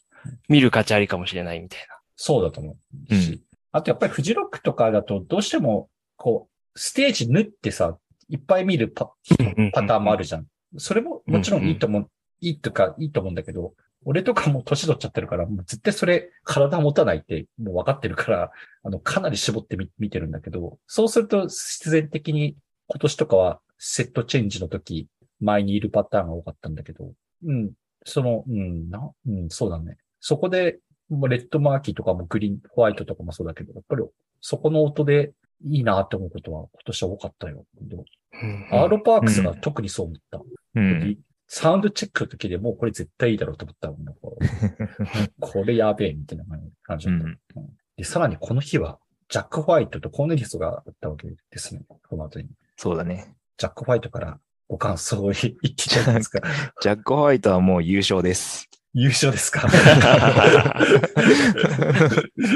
[0.47, 1.99] 見る価値ありかもしれないみたいな。
[2.15, 2.77] そうだと思
[3.09, 3.43] うし。
[3.71, 7.97] あとやっぱりフジロックとかだとどうしても、こう、ステージ縫ってさ、
[8.29, 9.13] いっぱい見るパ
[9.73, 10.45] パターンもあるじゃん。
[10.77, 12.09] それももちろんいいと思う、
[12.41, 13.73] いいとか、いいと思うんだけど、
[14.05, 18.51] 俺とかもう年取っちゃってるから、もう絶対それ体持たないってもう分かってるから、
[18.83, 22.55] あの、かなり絞ってみ見てるんだけど、そうすると必然的に
[22.87, 25.07] 今年とかはセットチェンジの時、
[25.41, 27.11] 前にいるパターンが多かったんだけど、
[27.45, 27.71] うん、
[28.05, 29.97] その、うん、な、うん、そうだね。
[30.19, 30.79] そこで、
[31.09, 34.03] レッドマーキーとかもグリーン、ホワイトとかもそうだけど、やっぱり
[34.41, 35.31] そこの音で
[35.65, 37.65] いいなって思うことは今年は多かったよ。
[37.81, 38.05] でも
[38.71, 40.39] アーロパークスが特にそう思った。
[40.75, 41.17] うん。
[41.47, 44.05] サウンドチェックの時でもうこれ絶対いいだろうと思ったもん。
[45.39, 46.45] これやべえみたいな
[46.83, 48.03] 感じだった、うんうんで。
[48.03, 51.81] さらにこの日は、ジャック・ホワイトとコーネリスがあったわけですね。
[51.87, 52.49] この後に。
[52.77, 53.33] そうだね。
[53.57, 56.41] ジャック・ホワイトからご感想を言っていただけますか？
[56.81, 58.68] ジャック・ホワイトはもう優勝です。
[58.93, 59.67] 優勝ですか？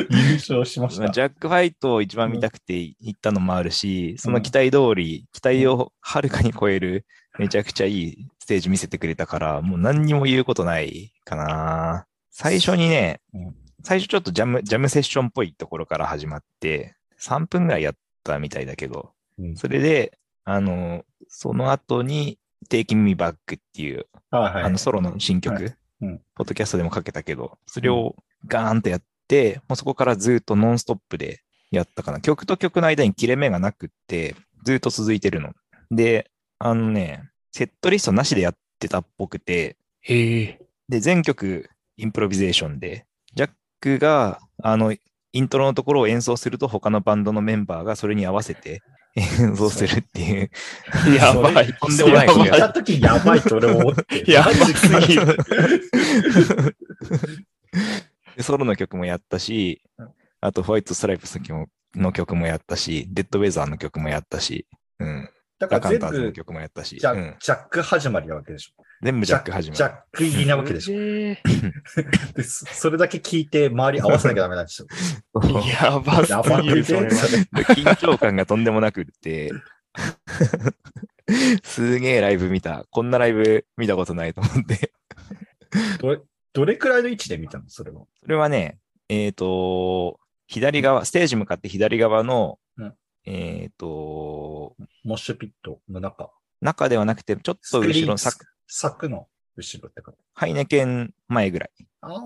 [0.09, 1.09] 優勝しました。
[1.11, 7.05] ジャック・ホワイトを一番見たくて行ったのもあるし、その期待通り、期待をはるかに超える、
[7.37, 12.05] めちゃくちゃいいステージ見せてくれたから、もう何にも言うことないかな。
[12.31, 19.55] 最初にねうん、最初ちょっとジャム、ジャムセッションっぽいところから始まって、3分ぐらいやったみたいだけど、うん。
[19.55, 24.63] それで、あの、その後に、Taking Me Back っていう、はいはい。
[24.63, 28.15] あのソロの新曲、はいうんポッドキャストでもかけたけど、それを
[28.47, 32.19] ガーンとやって、もうそこからずっとノンストップでやったかな。
[32.19, 34.35] 曲と曲の間に切れ目がなくって、
[34.65, 35.53] ずっと続いてるの。
[35.91, 40.59] で、あのね、セットリストなしでやってたっぽくて、へえ。
[40.89, 44.93] で、全曲インプロビゼーションで、ジャックが、あの、
[45.35, 48.81] イントロのところを演奏すると他のバンドのメンバーがそれに合わせて
[49.39, 50.49] 演奏するっていう。
[51.15, 51.73] やばい。
[51.73, 54.23] とんでもない聞いた時やばいと俺思って。
[54.31, 55.37] やばマジすぎる。
[58.35, 60.09] でソロの曲もやったしうん、
[60.41, 64.65] あとホワイトストライプスの曲もの曲もやったし、デッドウェザーの曲もやったし、
[64.99, 65.29] うん。
[65.59, 68.82] だから全ラカンターズの部、曲もやったし、ジャ,、うん、ジャック始まりなわけでしょ。
[69.03, 69.97] 全部ジャック始まジャッる。
[70.11, 70.95] ク入りなわけでしょ。
[70.97, 71.41] へ
[72.35, 74.85] でそそれだけ聞いて周り合わせなきゃダメなんでしょ。
[75.43, 77.05] え やばすやばいぎる、それは。
[77.11, 79.51] 緊張感がとんでもなくって、
[81.63, 82.85] すげえライブ見た。
[82.89, 84.93] こんなライブ見たことないと思って。
[85.99, 86.19] どれ、
[86.53, 87.65] どれくらいの位置で見たの？
[87.67, 88.05] それは。
[88.21, 92.93] それはね、えっ、と、左側、ステージ向かって左側の、うん
[93.25, 96.29] えっ、と、モッシュピットの中。
[96.61, 98.31] 中ではなくて、ちょっと後ろの、さ
[98.75, 100.13] 柵の後ろってか。
[100.33, 101.69] ハイネケン前ぐらい。
[102.01, 102.19] ああ、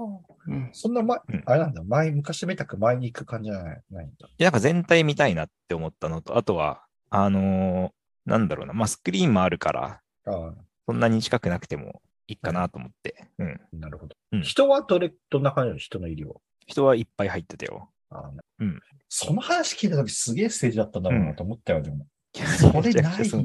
[0.48, 1.84] うんそんな前、うんあれなんだ。
[1.84, 4.28] 前、昔みたく前に行く感じじゃないないんだ。
[4.28, 7.92] いやなんか全体見たいなって思ったのと、あとは、あのー
[8.32, 10.54] なんだろうな、まあ、スクリーンもあるから、あ
[10.86, 13.28] そんなに近くなくてもいいかなと思って。
[13.40, 13.48] うん。
[13.50, 14.16] あ、なるほど。
[14.32, 15.80] うん人はどれ、どんな感じなの？
[15.80, 16.36] 人の入りは？
[16.66, 17.90] 人はいっぱい入ってたよ。
[18.10, 18.80] ああうん
[19.10, 22.08] その話聞いたときすげえステージだったんだろうなと思ったよ、でも。
[22.58, 23.44] それないよ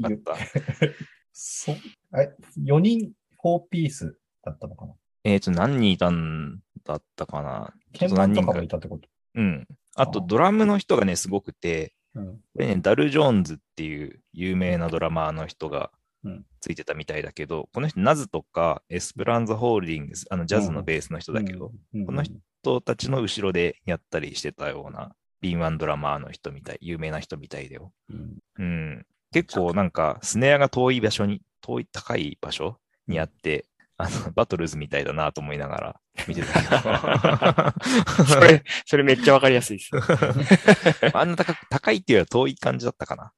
[1.33, 3.11] そ、え、4人
[3.43, 4.93] 4ピースだったのかな？
[5.25, 7.73] えっ、と、何人いたんだったかな？
[7.93, 8.67] と何人か盤とかもい。
[8.67, 9.09] たってこと？
[9.35, 9.67] うん。
[9.95, 12.25] あと、ドラムの人がね、すごくて、うん。
[12.35, 15.91] これね、ダル・ジョーンズっていう有名なドラマーの人が
[16.23, 27.91] うんついてたみたいだけど、この人、ナズとかエスプランザ・ホールディングス、あのジャズのベースの人だけど、うん、この人たちの後ろでやったりしてたような敏腕ドラマーの人みたい、有名な人みたいだよ。
[28.09, 29.05] うんうん。
[29.33, 33.65] 結構なんか、スネアが遠い場所に、遠い高い場所にあって、
[33.97, 39.91] あの、 バトルズみたいだなと思いながら見てたけ それ、それめっちゃわかりやすいです。
[39.91, 39.99] ど。
[41.17, 43.33] あんな高く高いっていうよりは遠い感じだったかな。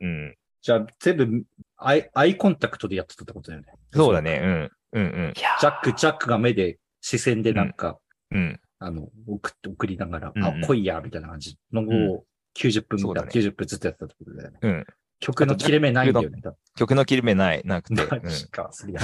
[0.00, 0.36] うん。
[0.62, 1.44] じゃあ、全部
[1.76, 3.72] アイ、アイコンタクトでやってたってことだよね。
[3.92, 4.40] そうだね。
[4.42, 4.70] うん。
[4.92, 5.32] うんうん。
[5.34, 7.98] ジャック、ジャックが目で、視線でなんか、
[8.30, 8.60] うん。
[8.80, 12.24] あの、送って、送りながら、うんうんあ、来いや、みたいな感じのうんを
[12.56, 14.58] 90分見た、ね90分ずっとやってたってことだよね。
[14.62, 14.86] うん。
[15.20, 16.40] 曲の切れ目ないんだよね。
[16.40, 17.94] だ曲の切れ目ない、なくて。
[18.06, 18.96] マうんジか、すげえ。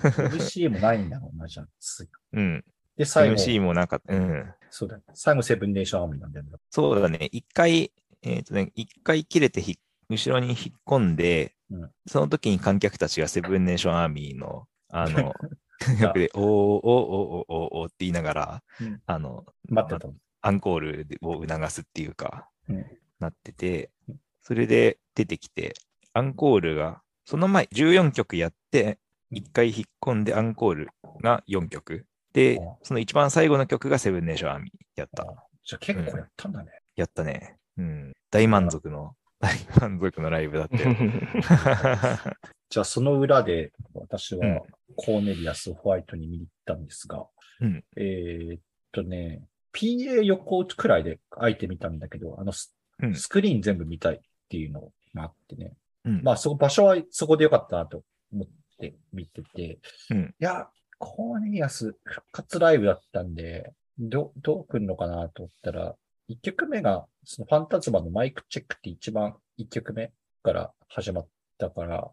[0.00, 1.68] MC もないんだろうな、じゃあ。
[1.78, 2.64] すうん。
[2.96, 4.14] で、最後、MC もなかった。
[4.14, 4.54] うん。
[4.70, 5.02] そうだね。
[5.14, 6.52] 最後、セブンネーションアーミーなんだよね。
[6.70, 7.28] そうだね。
[7.30, 15.32] 一回、えっ、とね、一回切れてひ後ろに引っ込んで、うんその時に観客たちがセブンネーションアーミーの、あの、
[16.00, 20.14] 曲で、おーおーおーおーおーって言いながら、うんあの、待ってたの。
[20.42, 22.84] アンコールを促すっていうか、うん
[23.20, 25.74] なっててうん、それで出てきて、
[26.14, 28.98] アンコールが、その前、14曲やって、
[29.32, 30.88] 1回引っ込んでアンコール
[31.22, 32.06] が4曲。
[32.32, 35.24] でうん、その一番最後の曲がセブンネーションアーミーやった。
[35.64, 36.70] じゃあ結構やったんだね。
[36.94, 37.56] やったね。
[37.76, 38.12] うん。
[38.30, 40.96] 大満足の、 大満足のライブだったよ。
[42.70, 44.62] じゃあその裏で、私うんは
[44.96, 47.26] コーネリアス・ホワイトに見に行ったんですが、
[47.60, 53.14] うんえーっとね、PA 横くらいで開いてみたんだけど、あのス,、うん。
[53.14, 55.72] スクリーン全部見たいっていうのがあってね。
[56.04, 56.22] うん。
[56.22, 58.02] まあそこ、場所はそこでよかったなと
[58.32, 59.78] 思って見てて、
[60.10, 60.34] うん。
[60.40, 65.94] いや、コーネリアス復活ライブだったんで、ど、どう来るのかなと思ったら、
[66.28, 71.28] 一曲目が、そのファンタズマのマイクチェックって一番一曲目から始まっ
[71.58, 72.10] たから、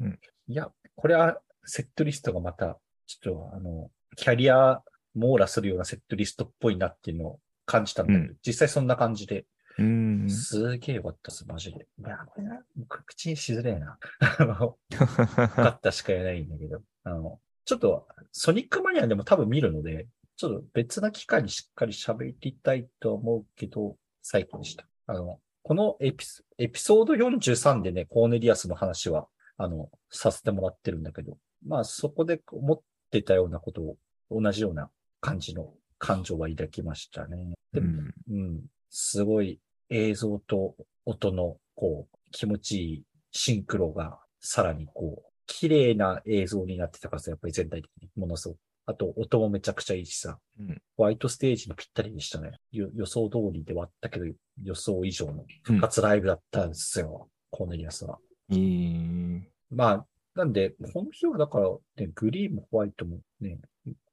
[0.00, 0.18] うん。
[0.48, 4.82] いや、これはセットリストがまた、ちょっとあの、キャリア
[5.14, 9.46] 網羅するようなセットリストっぽいなっていうのを感じたんだけど、う実際そんな感じで、
[9.78, 10.30] うん。
[10.30, 11.86] すげえよかったです、マジで。
[11.98, 12.62] いや、これな、
[13.06, 13.98] 口にしづれえな。
[14.20, 24.86] あの、よかったしか言えないんだけど、あの、ちょっと、ソニックマニアでも多分見るので、ちょっと別な機会にしっかり喋りたいと思うけど、最高でした。
[25.06, 33.96] あの、このエピソエピソード43でね、コーネリアスの話は、あの、させてもらってるんだけど、まあそこで思ってたようなことを、
[34.30, 34.90] 同じような
[35.22, 37.54] 感じの感情は抱きましたね。
[37.72, 38.60] でも、うんうん。
[38.90, 40.74] すごい映像と
[41.06, 48.58] 音の、こう、気持ちいいシンクロが、さらにこう、綺麗な映像になってたからさ、やっぱり全体的に、ものすごく。
[48.84, 52.58] あと、音もめちゃくちゃいいしさ、うんホワイトステージにぴったりでしたね。
[52.72, 54.26] よ予想通りではあったけど、
[54.62, 57.28] 予想以上のうん復活ライブだったんですよ。
[57.50, 58.18] コーネリアスは。
[58.50, 63.58] えーまあ、なんで、この日はだから、ね、グリーンもホワイトもね、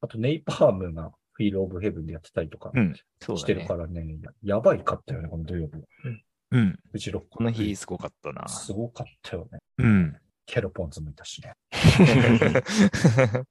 [0.02, 2.72] あとネイパームがフィールオブヘブンでやってたりとか
[3.36, 3.76] してるか。
[3.76, 5.74] らね、ややばいかったよね、この土曜日。
[6.52, 6.80] うん。
[6.92, 8.48] うちロックこの日すごかったな。
[8.48, 9.60] すごかったよね。
[9.78, 10.18] うん。
[10.46, 11.54] ケロポンズもいたしね。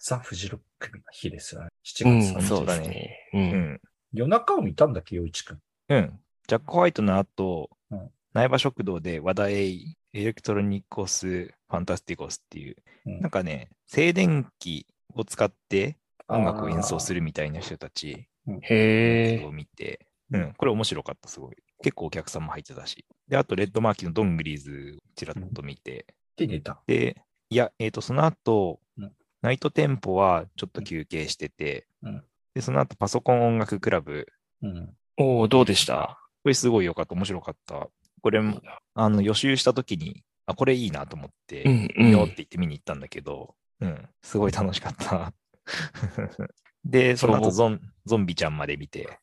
[0.00, 1.68] ザ・フジロックの日ですよね。
[1.84, 2.46] 7うん、月30日。
[2.46, 3.30] そうだねね。
[3.32, 3.38] う。
[3.38, 3.80] うんん。
[4.12, 5.58] 夜中を見たんだっけ、洋一くん。
[5.88, 6.20] うん。
[6.46, 15.96] ジャック・ホワイトの後、うん苗場食堂で和田永、エレクトロニコス・ファンタスティコスっていう、うんなんかね、静電気を使って
[16.28, 17.20] 音楽を演奏する。
[17.20, 18.28] るみたいな人たち。
[18.46, 21.56] を見て、うん、これ面白かった、すごい。
[21.82, 23.04] 結構お客さんも入ってたし。
[23.28, 26.82] で、あと、レッドマーキーのドングリーズ、ちらっと見て、で、寝た。
[26.86, 34.26] で、いや、えっ、と、その後、うんナイトテンポはちょっと休憩してて、うんで、その後、パソコン音楽クラブ、
[34.62, 34.94] うん。
[35.16, 36.18] おおどうでした？
[36.44, 37.88] これすごい良かった、面白かった。
[38.22, 38.62] これも、
[38.94, 45.32] あの、予習した時に、あ、これいいなと思って、うん見ようって言って見に行ったんだけど、うん、すごい楽しかった。
[46.84, 49.18] で、その後ゾン、ゾンビちゃんまで見て、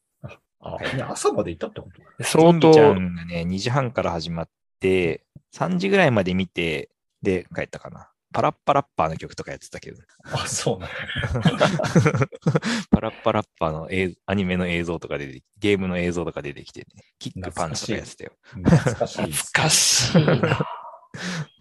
[0.62, 6.90] あ、ね、朝までいたってことゾ相ンビちゃ当、んがね、2時半から始まって、3時ぐらいまで見て、
[7.22, 8.10] で、帰ったかな。
[8.32, 10.90] パラッパラッパーの曲とかやってたけど、あ、そうなん
[12.92, 16.88] パラッパラッパーの映アニメの映像とか出て、ゲームの映像とか出てきてね、
[17.18, 18.32] キックパンチとかやってたよ。
[18.58, 18.78] だ。
[18.78, 19.32] 懐かしい。
[19.32, 20.68] 懐かしいな。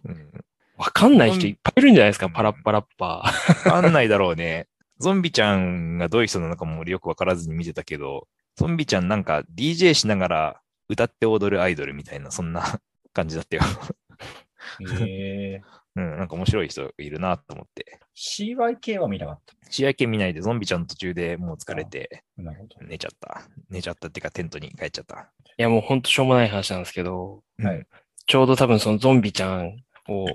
[0.05, 0.31] うん
[0.79, 3.25] わかんない人いっぱいいるんじゃないですか、パラッパラッパわ
[3.65, 4.69] かんないだろうね。
[5.01, 12.81] ゾンビちゃんがどういう人なのかもよくわからずに見てたけど、ゾンビちゃんなんか DJ しながら歌って踊るアイドルみたいな、そんな
[13.13, 13.63] 感じだったよ。
[15.01, 15.63] ええ
[15.99, 17.99] うん、なんか面白い人いるなと思って。
[18.17, 22.43] CYK は見なかっ試合券見ないでゾンビちゃん途中でもう疲れてた。
[22.43, 22.87] なるほど。
[22.87, 23.43] 寝ちゃった。
[23.69, 25.17] 寝ちゃったっていうかテントに帰っちゃった。
[25.17, 25.19] ー。
[25.19, 25.23] い
[25.57, 27.85] や、もうほんとしょうもない話なんですけど、はい。
[28.27, 29.77] ちょうど多分そのゾンビちゃん
[30.09, 30.27] を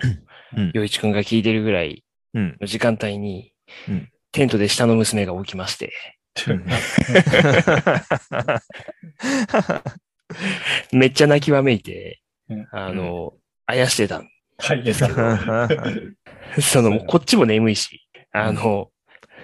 [0.55, 2.57] うん、洋一くんが聞いてるぐらいうん。
[2.59, 3.53] の時間帯に
[3.87, 5.93] うん、テントで下の娘が起きまして、
[10.91, 13.33] めっちゃ泣きわめいてうん、あの、
[13.65, 15.03] あやしてたんはい、です。
[16.61, 18.91] その、こっちも眠いし、あの、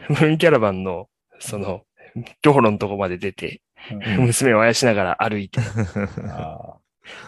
[0.09, 1.83] ムーンキャラバンの、その、
[2.41, 5.61] 道路のとこまで出て、うん娘をあやしながら歩いて
[6.27, 6.75] あ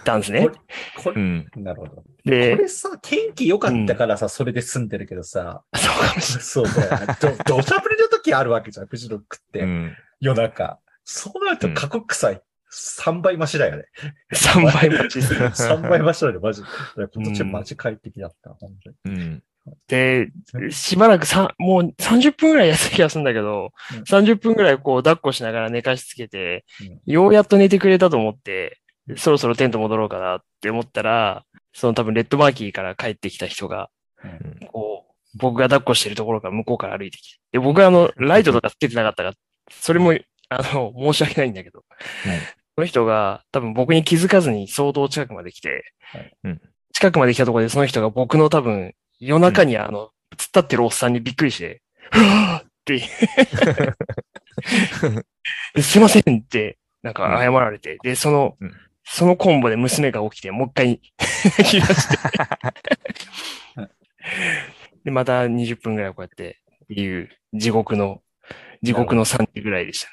[0.04, 1.04] たんですねこ。
[1.04, 1.48] これうん。
[1.56, 1.96] なるほど。
[1.96, 6.44] こで、れさ、天気良かったからさ、それで済んでるけどさ、そうかもしれない。
[6.44, 7.36] そうだよ。
[7.48, 9.62] ど土砂降りの時あるわけじゃん、フジロックって。
[9.62, 9.96] うん。
[10.20, 10.80] 夜中。
[11.04, 12.42] そうなると過酷臭い。
[12.74, 13.86] 3倍増しだよね。
[14.34, 15.34] 3倍待ちです。
[15.64, 16.62] 3倍増しだよね、マジ。
[16.96, 18.72] 今年マジ快適だった、本
[19.04, 19.16] 当に。
[19.16, 19.44] うん。
[19.88, 20.32] で、
[20.72, 28.80] しばらくさ、もう30分ぐらい休む気がするんだけど、うん30分ぐらいこう抱っこしながら寝かしつけて、うんようやっと寝てくれたと思って、
[29.18, 33.90] そろそろテント戻ろうかなって思ったら、その多分レッドマーキーから帰ってきた人が、
[34.24, 37.40] うんこう、僕が抱っこしてるところから向こうから歩いてきて。
[37.54, 39.34] で、僕はあの、ライトとかつけてなかったから、
[39.70, 40.14] それも、
[40.50, 41.84] あの、申し訳ないんだけど、
[42.82, 46.34] その人が多分僕に気づかずに相当近くまで来て、はい。
[46.46, 46.62] うん。
[46.94, 52.68] 近くまで来たところでその人が僕の多分夜中にあの、突っ立ってるおっさんにびっくりして、うわー！
[52.68, 53.00] って、
[55.84, 58.74] すいませんって、なんか謝られて、で、その、うん。
[59.04, 61.02] そのコンボで娘が起きて、もう一回
[61.60, 62.18] 泣き出して、
[65.06, 68.24] で、また20分ぐらいこうやって、っていう地獄の、
[68.82, 70.10] 地獄の3時ぐらいでした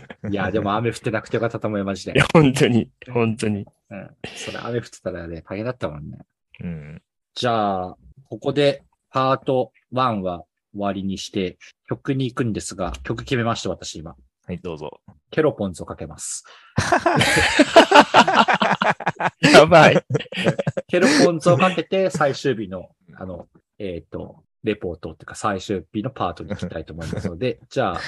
[0.00, 0.05] ね。
[0.30, 2.18] いや、でも雨降ってなくてよかったと思いましてい。
[2.18, 3.66] や、本当に、本当に。
[3.90, 4.10] うん。
[4.34, 6.18] それ雨降ってたらね、大変だったもんね。
[6.60, 7.02] うん。
[7.34, 7.96] じゃあ、
[8.28, 11.58] ここでパート1は終わりにして、
[11.88, 14.16] 曲に行くんですが、曲決めました、私今。
[14.46, 15.00] はい、どうぞ。
[15.30, 16.44] ケロポンズをかけます。
[19.42, 20.04] やばい。
[20.86, 28.00] ケロポンズをかけて、最終日の、あの、えっ、と、レポートっていうか最終日のパートに行きたいと思いますので、じゃあ、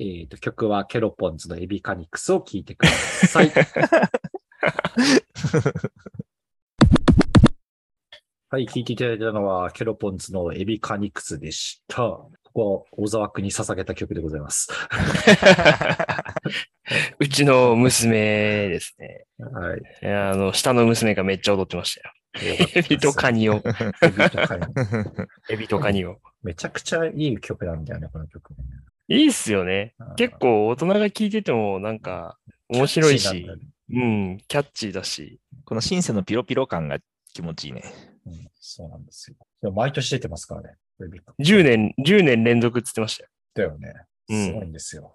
[0.00, 3.50] えっ、と、曲はケロポンズのエビカニクスを聴いてください。
[8.50, 12.02] はい、聴いていただいたのは、ケロポンズのエビカニクスでした。
[12.02, 14.68] ここは小沢君に捧げた曲でございます。
[17.18, 19.26] うちの娘ですね。
[19.38, 19.80] はい。
[20.06, 22.14] あの、下の娘がめっちゃ踊ってましたよ。
[22.74, 23.60] エビとカニを、
[24.02, 24.66] エビとカニ。
[25.50, 26.20] エビとカニを。
[26.42, 28.58] めちゃくちゃいい曲なんだよね、この曲ね。
[29.08, 29.94] いいっすよね。
[30.16, 33.46] 結構大人が聴いててもなんか面白いし
[33.90, 35.40] うん、キャッチーだし。
[35.64, 36.98] このシンセのピロピロ感が
[37.32, 37.82] 気持ちいいね。
[38.26, 39.36] うん、そうなんですよ。
[39.62, 40.76] でも毎年出てますからね。
[41.02, 43.30] エビ10年、10年連続っつってましたよ。
[43.54, 43.94] だよね。
[44.28, 45.14] うんすごいんですよ。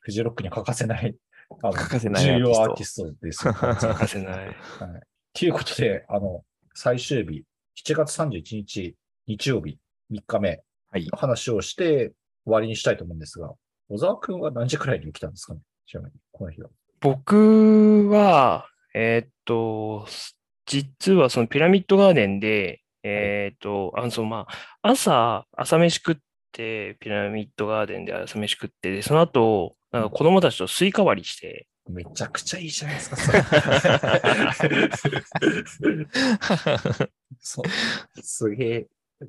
[0.00, 1.14] フジロックに欠かせない、
[1.62, 3.52] あの欠かせない重要アーティストですよ。
[3.54, 4.56] 欠かせない。
[5.32, 7.44] ということで、あの、最終日、
[7.84, 8.96] 7月31日、
[9.26, 9.78] 日曜日、
[10.10, 11.16] 3日目はいの。
[11.16, 12.12] 話をして
[12.44, 13.52] 終わりにしたいと思うんですが、
[13.88, 15.60] 小沢くんは何時くらいに起きたんですかね？
[15.86, 16.68] ちなみに、この日は。
[17.00, 20.06] 僕は、えーっと、
[20.66, 26.16] 実はそのピラミッドガーデンで、えーっと、あの、そのまあ、朝、朝飯食っ
[26.52, 33.40] て、ピラミッドガーデンで朝飯食って、で、その後、なんか子供たちとスイカ割りして、めちゃくちゃいいじゃないですか、それ。
[37.40, 37.64] そう。
[38.20, 38.86] すげえ。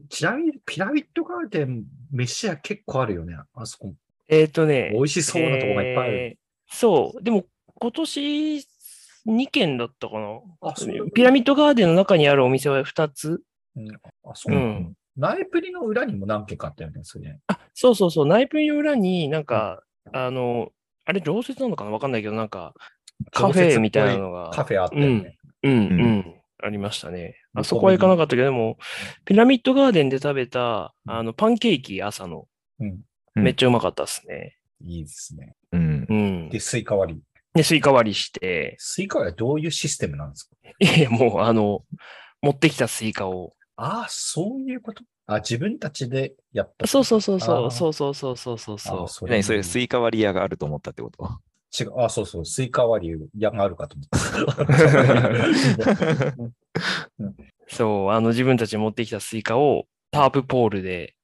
[0.10, 3.36] ちなみに、ピラミッドガーデン、飯屋結構あるよね。
[3.54, 3.96] あそこ。
[4.28, 6.18] えーっとね、美味しそうなとこがいっぱいある。
[6.18, 6.40] えー
[6.72, 7.24] そう。
[7.24, 7.46] でも、
[7.80, 8.58] 今年
[9.26, 10.40] 2軒だったかな。
[10.62, 13.42] あ、そうピラミッドガーデンの中にあるお店は2つ。
[13.76, 13.88] うん
[14.24, 17.40] あ、そううんナイプリの裏にも何軒かあったよね、それね。
[17.48, 18.26] あ、そうそうそう。
[18.28, 20.72] ナイプリの裏になんか、あの、
[21.06, 22.74] あれ常設なのかなわかんないけど、なんか、
[23.32, 24.52] カフェみたいなのが。
[24.52, 25.38] カフェあったよね。
[25.64, 27.36] うん、ううんん、ありましたね。
[27.56, 28.78] あそこは行かなかったけど、でも、
[29.26, 32.48] ピラミッドガーデンで食べた、あの、パンケーキ朝の、
[32.80, 32.88] うん。
[32.90, 34.58] うんめっちゃうまかったですね。
[34.84, 35.56] いいですね。
[35.72, 36.14] うんう。
[36.14, 36.50] ん。
[36.50, 37.22] で、スイカ割り。
[37.54, 40.56] で、スイカ割りして、スイカ割りはどういうシステムなんですか？
[40.80, 41.86] いや、もう、あの、
[42.42, 43.54] 持ってきたスイカを。
[43.78, 45.04] ああ、そういうこと？
[45.28, 46.86] あ、自分たちでやった。
[46.88, 49.04] そうそうそうそう、そうそうそうそうそうそう。
[49.06, 51.30] あそ何それ、スイカ割り屋があると思ったってこと？
[51.78, 52.02] 違う。
[52.02, 52.46] あ、そうそう。
[52.46, 54.20] スイカ割り屋があるかと思った。
[57.68, 61.16] そう、あの、自分たちで持ってきたスイカをタープポールで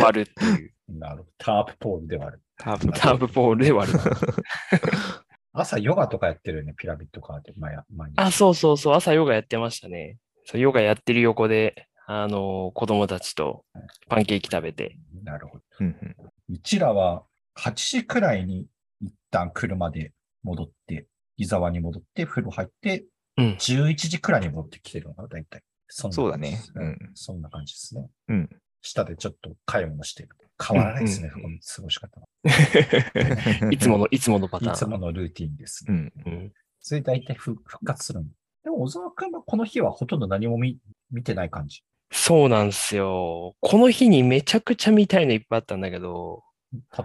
[0.00, 0.72] 割るっていう。
[0.88, 1.28] なるほど。
[1.38, 2.42] タープポールで割る。
[2.58, 3.98] タープタープポールで割る。
[5.52, 7.54] 朝ヨガとかやってるよね、ピラミッドガーデンで。
[7.56, 10.18] 前前にあ、そうそうそう、朝ヨガやってましたね。
[10.44, 13.64] そう、ヨガやってる横で、あの、子供たちと
[14.08, 14.98] パンケーキ食べて。
[15.24, 15.64] なるほど。
[15.80, 16.16] うんうん
[16.48, 17.24] うちらは
[17.58, 18.66] 8時くらいに
[19.00, 23.46] 一旦車で戻って、伊沢に戻って、風呂入って、うん。
[23.58, 25.62] 11時くらいに戻ってきてるのかな、大体。
[25.88, 26.98] そそうだねううんん。
[27.14, 28.08] そんな感じですね。
[28.28, 28.50] うん。
[28.82, 30.30] 下でちょっと買い物してる。
[30.62, 32.26] 変わらないですね、うんこの過ごし方は。
[33.70, 34.72] いつもの、 いつものパターン。
[34.72, 35.92] いつものルーティンですう。
[35.92, 36.12] ん。
[36.24, 36.52] うん。
[36.80, 38.26] それ大体復復活するの。
[38.64, 40.78] でも、小沢くんはこの日はほとんど何も見
[41.10, 41.82] 見てない感じ。
[42.12, 43.54] そうなんですよ。
[43.60, 46.42] この日にめちゃくちゃ見たいのいっぱいあったんだけど、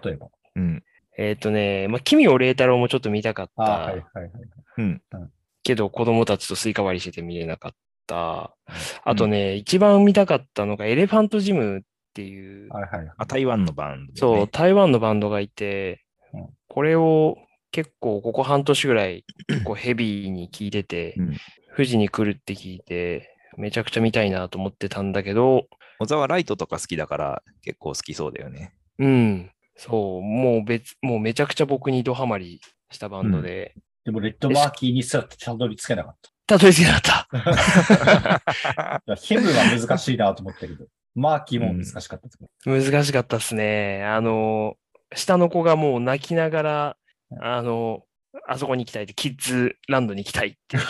[0.03, 0.29] 例えば。
[0.55, 0.83] うん。
[1.17, 4.31] えっ、とね、まあ、奇妙礼太郎もちょっと見たかっああ、はいたはいはい。
[4.77, 5.01] うん。
[5.63, 7.71] けど、子供たちとスイカ割りしてて見れなかっ
[8.07, 8.55] た。
[9.03, 11.81] あとね、一番見たかったのがエレファントジムっ
[12.13, 13.13] ていう、はいはいはい。
[13.17, 14.11] あ、台湾のバンド、ね。
[14.15, 17.37] そう、台湾のバンドがいてうん、これを
[17.71, 21.37] 結構ここ半年ぐらい 結構ヘビーに聞いててうん、
[21.75, 25.67] 富士に来るって聞いて、めちゃくちゃ見たいなと思ってたんだけど、
[25.99, 28.73] 小沢ライトとか好きだから結構好きそうだよね。
[28.99, 32.61] うん、そう、もう別、もうめちゃくちゃ僕にドハマり
[32.91, 36.31] したバンドで、でも、レッドマーキーにすらたどり着けなかった。
[36.47, 38.43] たどり着けなかった。
[39.07, 42.81] いやヘムは難しいなと思ったけど、マーキーも難しかったですけど。
[42.81, 44.03] 難しかったっすね。
[44.05, 44.75] あの、
[45.13, 46.97] 下の子がもう泣きながら、
[47.39, 48.03] あの、
[48.47, 50.77] あそこに行きたいって、キッズランドに行きたいって。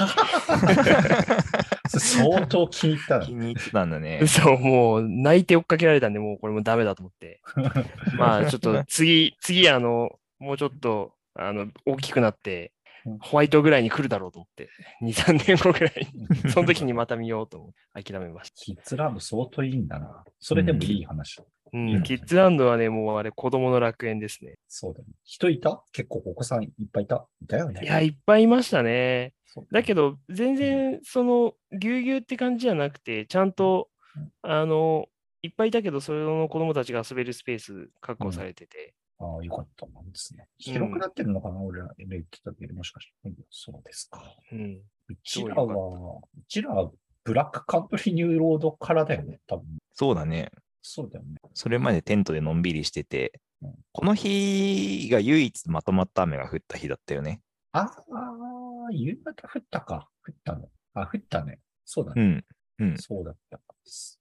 [1.89, 3.33] 相当気に入ったの気。
[3.33, 4.25] に入ってたんだね。
[4.27, 7.41] そう、もう泣いて追っかけられたんで、もうこれもダメだと思って。
[8.17, 12.73] まあちょっと次、次あの、もうちょっと、あの、大きくなって
[13.05, 14.69] うん、ホワイトぐらいに来るだろうと思って、
[15.01, 18.55] 2、3年後ぐらいに、その時にまた見ようと思って、諦めました。
[18.55, 20.23] キッズランド相当いいんだな。
[20.39, 21.39] それでもいい話。
[21.39, 24.55] うん、うんキッズランドはね、もうあれ、子供の楽園ですね。
[24.67, 25.05] そうだね。
[25.23, 25.83] 人いた？
[25.93, 27.27] 結構お子さんいっぱいいた？
[27.41, 27.81] いたよね。
[27.83, 29.33] いや、いっぱいいましたね。
[29.71, 35.07] だけど、全然、その、ぎゅうぎゅうって感じじゃなくて、ちゃんとうん、あの、
[35.41, 40.47] いっぱいいたけど、それの子供たちが遊べるスペース確保されてて、ああ、よかったなんですね。
[40.57, 43.13] 広くなってるのかな、俺ら言ってたけど、もしかして。
[43.25, 44.21] うんそうですか。
[44.51, 44.81] うん。
[45.09, 46.91] うちらは、うちらは
[47.23, 49.65] ブラックカントリーニューロードからだよね、多分。
[49.93, 50.49] そうだね。
[50.81, 51.35] そうだよね。
[51.53, 57.41] それまでテントでのんびりしててうん、この日が唯一まとまった雨が降った日だったよね。
[57.73, 60.09] ああ、夕方降ったか。
[60.27, 60.69] 降ったの。
[60.93, 61.59] あ、降ったね。
[61.85, 62.43] そうだね。
[62.79, 62.89] うん。
[62.89, 62.97] うん。
[62.97, 63.59] そうだった。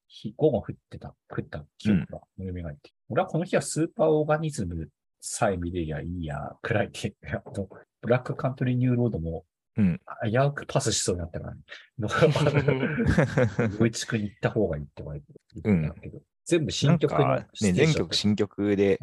[0.07, 1.15] 日午後降ってた。
[1.29, 4.89] 降った記憶が蘇って、俺はこの日はスーパーオーガニズム
[5.21, 7.69] さえ見れりゃいいや、くらいで、あの
[8.03, 9.45] ブラックカントリーニューロードも、
[9.77, 11.61] うん危うくパスしそうになったからね。
[13.77, 15.27] 余一君に行った方がいいって言われて
[15.63, 16.21] 言ったけど、
[16.51, 18.99] 全部新曲ね、全曲新曲で、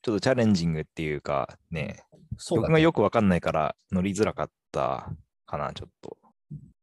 [0.00, 2.02] ちょっとチャレンジングっていうか、ね、
[2.38, 2.66] そうだね。
[2.68, 5.12] 曲がよくわかんないから乗りづらかった
[5.44, 6.16] かな、ちょっと。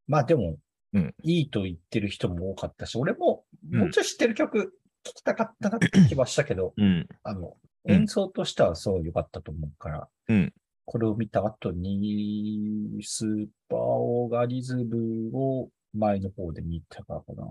[0.08, 0.58] まあでも、
[0.94, 4.74] うんいいと言ってる人も多かったし、俺もうんもうちょい知ってる曲
[5.04, 7.08] 聴きたかったなって気はしたけど、うん。
[7.24, 7.48] あの、
[7.86, 10.54] うん演奏としてはそう良かったと思うから、うん
[10.86, 17.46] これを見た後に、スーパーオーガニズムを前の方で見たからかな。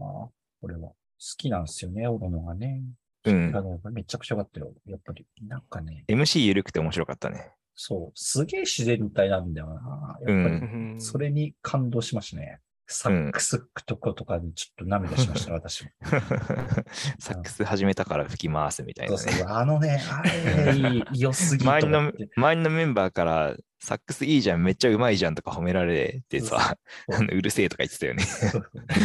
[0.60, 0.92] これは。
[1.18, 2.82] 好きなんですよね、オロノがね。
[3.24, 3.60] うんあ。
[3.60, 4.72] のめちゃくちゃ良かったよ。
[4.86, 5.26] やっぱり。
[5.48, 7.52] なんかね、MC 緩くて面白かったね。
[7.74, 10.18] そう、すげえ自然体なんだよな。
[10.20, 12.60] やっぱり、うんそれに感動しましたね。
[12.88, 15.90] サックスとことかにちょっと涙しました、私も。
[17.18, 19.18] サックス始めたから吹き回すみたいなね。
[19.18, 21.86] そうそう、あのね、あれ、いい良すぎ 周。
[22.36, 23.56] 周りのメンバーから、
[23.86, 26.76] サックスいいじゃん、めっちゃうまいじゃんとか褒められてさ、
[27.08, 28.24] そ うるせえとか言ってたよね。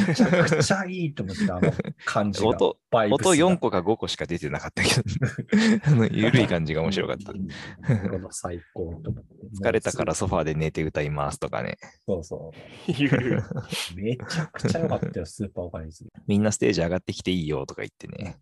[0.08, 1.72] めちゃくちゃいいと思って、あの
[2.04, 2.48] 感じが。
[2.48, 5.04] 音、音が4個か5個しか出てなかったけど、
[5.86, 7.32] あの緩い感じが面白かった。
[8.32, 9.36] 最高と思って。
[9.62, 11.78] 疲れたからソファーで寝て歌いますとかね。
[12.08, 12.52] そうそ
[12.88, 13.44] 言うう。
[13.96, 16.10] めちゃくちゃ良かったよ、スーパーオーガニズム。
[16.26, 18.40] みんなステージ上がってきていいよとか言ってね。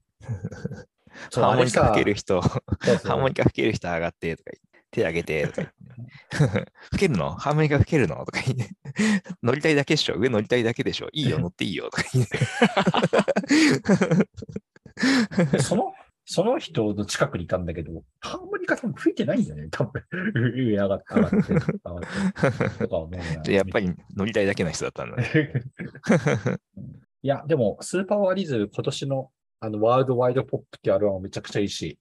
[1.34, 5.76] ハーモニカ吹ける人、ハーモニカ吹ける人上がってとか言って、手上げてとか言って。
[6.92, 7.32] 吹けるの？
[7.32, 8.16] ハーモニカ吹けるの？
[8.26, 8.70] とか言って。
[9.44, 10.16] 乗りたいだけでしょ？
[10.16, 11.10] 上乗りたいだけでしょ？
[11.14, 12.38] いいよ、乗っていいよとか言って。
[15.52, 15.94] で その、
[16.26, 20.04] その人の近くにいたんだけど、ハーモニカ多分吹いてないんだよね、多分。
[20.46, 22.02] 上上がって、上がって、上がっ
[22.70, 22.78] て。
[22.80, 25.64] とか思うなでやっぱり乗りたいだけの人だったんだね。
[27.22, 31.98] いや、でも、スーパーワーリズム、今年の、あの、ワールドワイドポップってアルバムもめちゃくちゃいいし、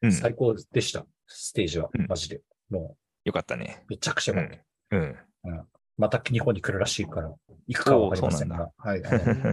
[0.00, 0.12] うん。
[0.12, 1.04] 最高でした。
[1.34, 2.40] ステージはうん、マジで。
[2.70, 3.82] もよかったね。
[3.84, 4.58] う、めちゃくちゃ良かっ
[4.90, 4.96] た。
[4.96, 5.16] うん。
[5.98, 7.32] また日本に来るらしいから、
[7.66, 9.02] 行くかはわかりませんが、はい、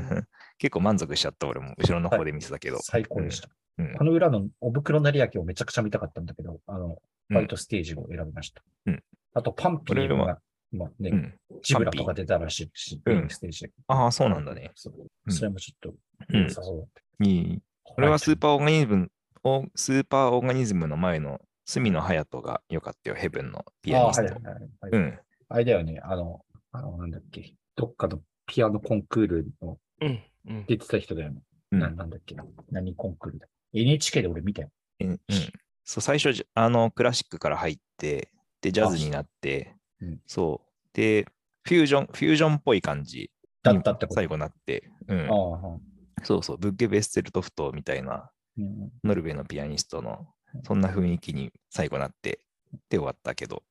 [0.58, 1.76] 結構満足しちゃった、俺も。
[1.78, 2.80] 後ろの方で見てたけど。
[2.82, 3.50] 最高でした。
[3.50, 3.56] うん
[3.98, 6.96] この裏のお袋成明をめちゃくちゃ見たかったんだけど、あの、うん
[7.32, 8.64] ファイトステージを選びました。
[8.88, 9.04] うん
[9.34, 10.42] あと、パンピーが、
[10.74, 11.40] 今ね、うん。
[11.62, 13.72] ジブラとか出たらしいし、うんステージで。
[13.88, 14.72] ああ、そうなんだね。
[14.76, 15.96] そううんそれもちょっと
[16.34, 17.26] うん良さそうだった。
[17.26, 17.62] いい。
[17.84, 19.12] これはスーパーオーガニズム、
[19.44, 21.40] おスーパーオーガニズムの前の
[21.70, 24.22] 隅野隼人が良かったよ、ヘブンのピアニスト。
[24.24, 25.20] あはいはいはいはいうん。
[25.50, 26.42] あれだよね、あの、
[26.72, 30.20] あの、なんだっけ、どっかのピアノコンクールのうん。
[30.48, 30.66] うん。
[30.66, 31.42] 出てた人だよね。
[31.72, 32.44] うんななんだっけな。
[32.72, 33.46] 何コンクールだ。
[33.74, 34.70] NHK で俺見たよ。
[34.98, 35.20] えうん。
[35.84, 38.30] そう、最初じ、あの、クラシックから入って、
[38.62, 40.90] で、ジャズになって、うんそう。
[40.94, 41.28] で、
[41.64, 43.30] フュージョン、フュージョンっぽい感じ
[43.62, 44.16] だにったってこと？
[44.16, 45.28] 最後なって、うん
[46.24, 50.28] そうそう、ブッゲ・ベッセルトフトみたいな、うんノルウェーのピアニストの、
[50.64, 52.40] そんな雰囲気に最後なって、
[52.90, 53.64] で終わったけど、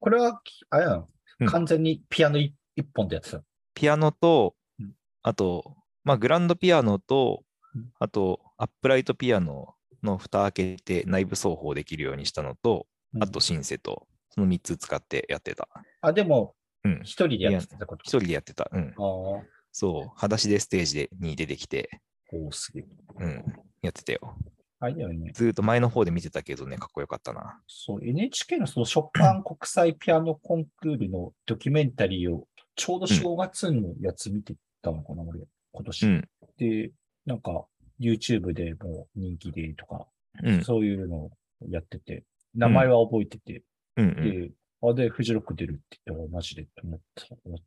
[0.00, 0.40] これは、
[0.70, 1.08] あれなの？
[1.40, 3.42] うん完全にピアノ一一本でやってた。
[3.74, 4.92] ピアノとうん、
[5.22, 7.42] あと、まあ、グランドピアノと
[7.74, 12.86] うん、あと、アップライトピアノの蓋開けて内部奏法できるようにしたのと、
[13.20, 15.68] あと、シンセと、その3つ使ってやってた。
[16.00, 16.54] あ、でも、
[16.84, 17.00] うん。
[17.02, 18.02] 一人でやってたこと？
[18.04, 18.70] 一人でやってた。
[18.72, 18.94] うん。
[18.96, 20.08] ああ、そう。
[20.14, 22.00] 裸足でステージでに出てきて、
[22.32, 22.86] おーすげえ。
[23.18, 23.44] うん。
[23.82, 24.36] やってたよ。
[24.84, 25.32] あれだよね。
[25.34, 27.60] ずーっと前の方で見てたけどね、かっこよかったな。
[27.66, 35.40] そう、NHK のそのショパン国際ピアノコンクールのドキュメンタリーを、ちょうど正月のやつ見てたのかな、俺、
[35.72, 36.06] 今年。
[36.06, 36.28] うん。
[36.58, 36.90] で、
[37.26, 37.64] なんか、
[38.00, 40.06] YouTube でもう人気でとか、
[40.42, 40.64] うん。
[40.64, 41.30] そういうのを
[41.68, 42.24] やってて、
[42.54, 43.62] 名前は覚えてて、
[43.96, 44.48] うん、うん。
[44.48, 44.50] で、
[44.90, 47.58] あ、で、フジロック出るって言ったら、マジでって思った、思っ。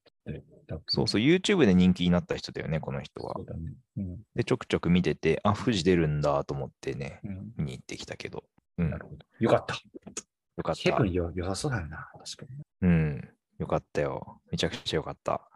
[0.88, 3.45] そうそう、YouTube で人気になった人だよね、この人はね。
[3.97, 4.18] うん。
[4.36, 7.53] で、ちょくちょく見てて、あ、富士出るんだと思ってね、うん。
[7.57, 8.43] 見に行ってきたけど。
[8.78, 8.86] うん。
[8.86, 9.26] よなるほど。
[9.39, 9.76] よかった。
[10.63, 11.05] かったヘブ。
[11.05, 12.09] ンよ、良さそうだよな。
[12.26, 12.63] 確かに。
[12.82, 13.30] うん。
[13.59, 14.41] よかったよ。
[14.51, 15.49] めちゃくちゃよかった。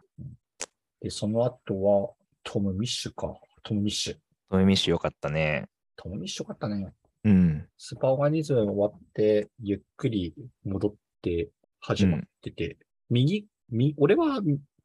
[1.00, 3.34] で、その後は、トム・ミッシュか。
[3.62, 4.16] トム・ミッシュ。
[4.50, 5.66] トミミッシュよかったね。
[5.96, 6.92] トム・ミッシュよかったね。
[7.24, 7.68] うん。
[7.78, 10.34] スーパーオーガニズム終わって、ゆっくり
[10.64, 11.50] 戻って
[11.80, 12.76] 始まってて、
[13.08, 14.40] 右、み、俺は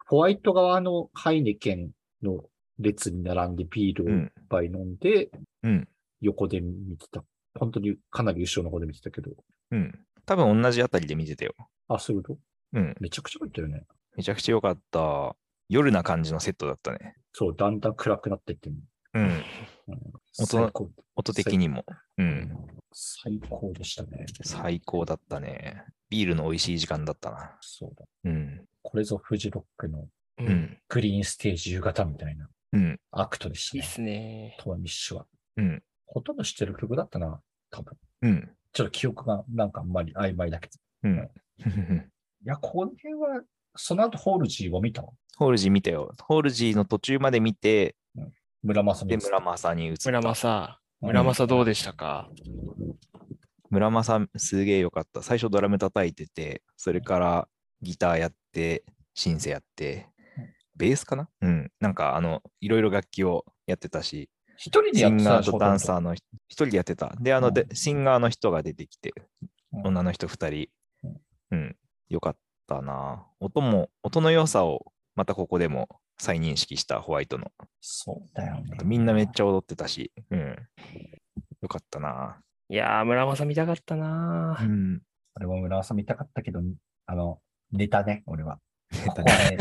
[0.06, 1.90] ホワイト側のハイネケン
[2.24, 2.46] の
[2.80, 4.32] 列に並んでビールをいっうん。
[4.50, 5.30] ぱい飲んで、
[5.64, 5.88] うん。
[6.22, 7.24] 横で見てた。
[7.60, 9.32] 本当にかなり後ろの方で見てたけど。
[9.72, 10.00] うん。
[10.26, 11.54] 多分同じあたりで見てたよ。
[11.88, 12.40] あ、そういうこと？
[12.74, 12.96] うん。
[13.00, 13.84] めちゃくちゃ入ってるね。
[14.16, 15.36] めちゃくちゃよかった。
[15.70, 17.16] 夜な感じのセットだったね。
[17.34, 19.22] そう、だんだん暗くなってって、うん。
[19.22, 19.44] うん、
[20.40, 20.92] 音。
[21.16, 21.86] 音的にも。
[22.18, 22.58] うん。
[22.94, 24.26] 最高でしたね。
[24.44, 25.84] 最高だったね。
[26.10, 27.58] ビールの美味しい時間だったな。
[27.62, 28.06] そうだ。
[28.26, 28.66] うん。
[28.82, 30.08] これぞフジロックのう
[30.40, 30.44] う。
[30.44, 30.78] ん。
[30.88, 33.00] グリーンステージ夕方みたいなうん。
[33.12, 33.80] アクトでしたね。
[33.82, 34.58] いいっすね。
[34.60, 35.26] トム・ミッシュは。
[35.58, 35.84] うん。
[36.06, 37.98] ほとんど知ってる曲だったな、多分。
[38.22, 38.50] うん。
[38.74, 40.74] ちょっと記憶がなんかあんまり曖昧だけど。
[41.04, 41.30] うん。
[42.44, 43.42] いや、この辺は、
[43.76, 45.04] その後ホールジーを見た
[45.38, 46.14] ホールジー見たよ。
[46.24, 47.96] ホールジーの途中まで見て、
[48.64, 50.10] ムラ・マサで、ムラ・マサに移った。
[50.10, 52.28] ムラ・マサ、うんムラ・マサどうでしたか？
[53.70, 55.22] ムラ・マサすげえよかった。
[55.22, 57.48] 最初ドラム叩いてて、それから
[57.84, 58.84] ギターやって、
[59.14, 60.46] シンセやってうん、
[60.76, 61.30] ベースかな？
[61.42, 61.72] うん。
[61.80, 66.00] なんかあの、いろいろ楽器をやってたし、一人でシやってたンガーとダンサーー。
[66.00, 67.14] の人一人でやってた。
[67.20, 69.14] で、あの、でうんシンガーの人が出てきて、
[69.74, 70.70] うん女の人二人
[71.04, 71.22] うん。
[71.52, 71.76] うん。
[72.10, 72.36] よかっ
[72.68, 73.24] たな。
[73.40, 77.52] 音も、音の良さをまたここでも再認識したホワイトの。
[77.82, 78.78] そうだよね。
[78.84, 80.56] みんなめっちゃ踊ってたし、うん。
[81.62, 82.40] よかったな。
[82.70, 84.66] いやー、村正見たかったなー。
[84.66, 85.02] うん。
[85.36, 86.62] 俺も村正見たかったけど、
[87.06, 87.40] あの、
[87.72, 88.60] 寝たね、俺は。
[89.06, 89.58] ここね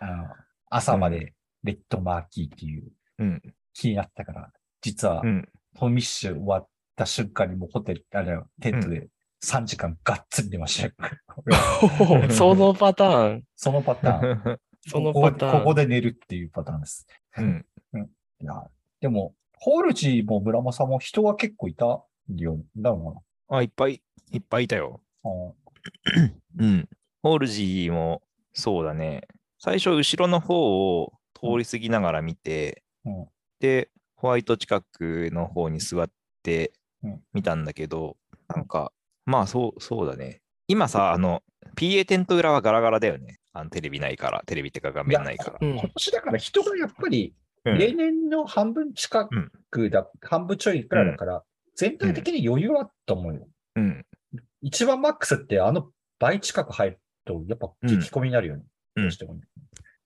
[0.00, 0.28] あの、
[0.70, 3.42] 朝までレッドマーキーっていううん。
[3.72, 4.50] 気になったから、
[4.80, 5.48] 実はう、ん。
[5.76, 9.08] トム・ミッシュ終わった瞬間にもうホテル、あれよ、テントで
[9.44, 10.92] 3時間がっつり寝ましたよ。
[12.30, 14.60] そのパターン、そのパターン。
[14.86, 15.58] そのここパターン。
[15.60, 17.06] ここで寝るっていうパターンです。
[17.38, 17.66] うん。
[17.96, 18.64] いや、
[19.00, 22.06] でも、ホールジーも村正も人が結構いたよ。
[22.76, 25.00] だろあ、いっぱい、いっぱいいたよ。
[25.24, 25.52] うな。
[26.58, 26.88] うん。
[27.22, 28.22] ホールジーも
[28.52, 29.22] そうだね。
[29.58, 33.20] 最初、後ろの方を通り過ぎながら見て、うん。
[33.20, 33.28] うん。
[33.60, 36.10] で、ホワイト近くの方に座っ
[36.42, 36.72] て
[37.02, 38.16] うん見たんだけど、
[38.48, 38.92] なんか、
[39.26, 40.40] まあそう、そうだね。
[40.68, 41.42] 今さ、あの、
[41.76, 43.38] PA テント裏はガラガラだよね。
[43.54, 45.58] あのテレビないから、テレビってか画面ないから。
[45.60, 47.34] うん今年だから人がやっぱり、
[47.64, 49.26] うん例年の半分近
[49.70, 51.42] くだ、半分ちょいくらいだから、
[51.76, 53.48] 全体的に余裕はあったと思うよ。
[53.76, 54.04] うん。
[54.60, 55.88] 一番マックスってあの
[56.18, 58.64] 倍近く入ると、やっぱ激込みになるよね。
[58.96, 59.40] うんどうしてもね。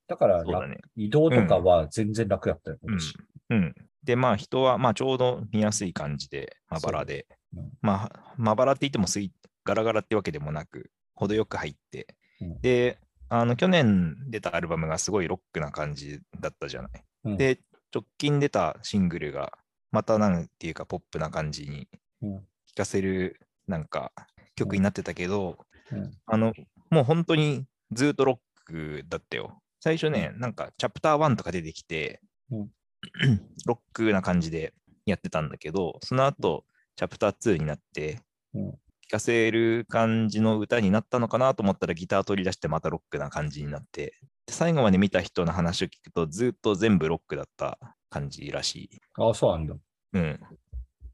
[0.07, 0.79] だからね。
[0.97, 3.15] 移動とかは全然楽だったよ、今年
[3.51, 3.75] うん。
[4.05, 7.71] で、まあ人は、まあちょうど見やすい感じで、まばらでうん。
[7.83, 9.33] まあ、まばらって言ってもすい
[9.65, 12.07] ガラガラってわけでもなく、程よく入って。
[12.41, 12.99] うんで、
[13.29, 16.91] あの、去年出たアルバムがすごいロックな感じだったじゃない。
[17.25, 17.37] うん。
[17.37, 17.61] で、
[17.95, 19.53] 直近出たシングルが、
[19.91, 21.89] またなんていうか、ポップな感じに
[22.23, 24.13] うん聴かせる、なんか、
[24.55, 25.59] 曲になってたけど、
[25.93, 26.11] うん。
[26.27, 26.53] あの、
[26.91, 29.63] もう本当にずっとロックだったよ。
[29.81, 32.21] 最初ね、なんか、チャプター1とか出てきて、
[32.51, 32.71] うん。
[33.67, 34.75] ロックな感じで
[35.07, 36.65] やってたんだけど、その後、
[36.97, 38.21] チャプター2になって、
[38.55, 38.79] うん
[39.09, 44.15] 聴かせる感じの歌になったのかなと思ったらギター取り出してまたロックな感じになって、
[44.47, 47.79] で最後まで見た人の話を聞くとずっと全部ロックだった
[48.11, 48.91] 感じらしい。
[49.15, 49.75] ああ、そうなんだ。
[50.13, 50.41] うん。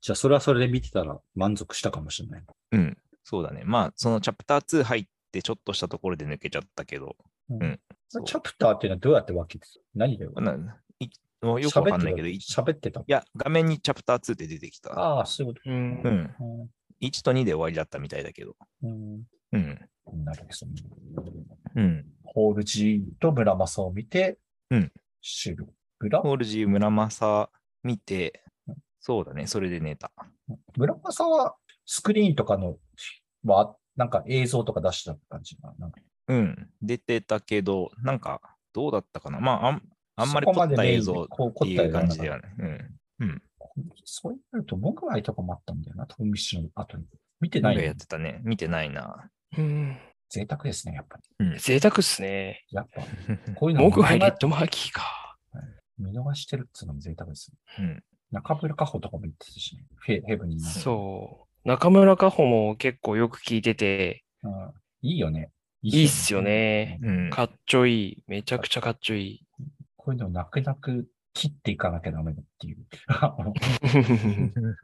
[0.01, 2.43] じゃあそれはそれで見てたら満足したかもしれない。
[2.73, 2.99] うん。
[3.23, 3.63] そうだね。
[3.65, 7.17] まあ、そのチャプター2入ってちょっとしたところで抜けちゃったけど、
[7.49, 10.27] うんそうチャプターっていうのはどうやって分けて何で？
[10.27, 11.11] ない
[11.43, 13.03] もうよくわかんないけど、いい喋ってた。
[13.07, 14.93] や、画面にチャプター2って出てきた。
[14.99, 16.09] ああ、そういうこうんう。
[16.11, 16.71] ん。
[17.11, 17.21] と。
[17.21, 18.57] 1と2で終わりだったみたいだけど。
[18.83, 19.23] うん。
[19.53, 19.89] うん。
[20.07, 20.45] うん、なる
[21.15, 21.33] ほど。
[21.77, 22.07] うん。
[22.25, 24.39] ホール G と村正を見て、
[24.71, 24.93] うん。
[25.21, 25.67] シル。
[26.01, 27.51] 村ホール G 村正
[27.83, 28.43] 見て、
[29.01, 29.47] そうだね。
[29.47, 30.11] それで寝た。
[30.77, 32.77] 村正はスクリーンとかの
[33.45, 35.75] は、なんか映像とか出した感じな。
[35.79, 36.71] なんかうん。
[36.83, 38.41] 出てたけど、なんか、
[38.73, 39.41] どうだったかな。
[39.41, 39.83] まあ、あん
[40.17, 42.43] あんまり凝った映像っていう感じではね。
[42.59, 43.01] うん。
[43.21, 43.43] うん。
[44.05, 47.05] そういうなると、モグワイとかもあったんだよな、トムミッションの後に。
[47.41, 48.41] 見てない何がやってたね。
[48.45, 49.31] 見てないな。
[49.57, 49.97] うん
[50.31, 51.61] 贅沢ですね、やっぱり。
[51.61, 52.65] 贅沢っすね。
[52.71, 53.03] やっぱ、
[53.55, 55.03] こういうのモグワイレッドマーキーか。
[55.99, 57.59] 見逃してるっつうのも贅沢ですね。
[57.79, 58.05] うん。
[58.33, 59.85] 中村佳穂とかも言ってたしね。
[60.05, 60.61] ヘヘブンに。
[60.61, 61.69] そう。
[61.69, 64.73] 中村佳穂も結構よく聞いてて、うん。
[65.03, 65.53] いいよね。
[65.83, 66.99] いいいっすよね。
[67.03, 67.31] うん。
[67.31, 68.25] かっちょいい。
[68.27, 69.47] めちゃくちゃかっちょいい。
[69.97, 72.79] こういうのを泣く泣く切っていかなきゃダメだっていう。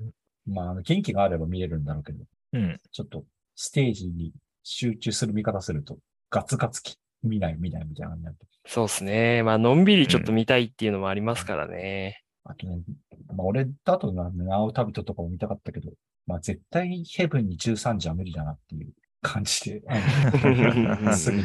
[0.47, 2.79] まああの、元気があれば見れるんだろうけど、うん。
[2.91, 3.25] ちょっと
[3.55, 4.33] ステージに
[4.63, 5.99] 集中する見方すると、
[6.29, 8.47] ガツガツき見ない見ないみたいな感じになって。
[8.67, 9.43] そうっすね。
[9.43, 12.23] まあ、のんびりちょっと見たいっていうのもありますからね。
[12.45, 12.83] あとね、
[13.29, 15.93] まあ俺だとな、ナオタビトとかも見たかったけど、
[16.27, 18.93] まあ絶対ヘブンに13時は無理だなっていう
[19.23, 21.45] 感じで、う んすぐに。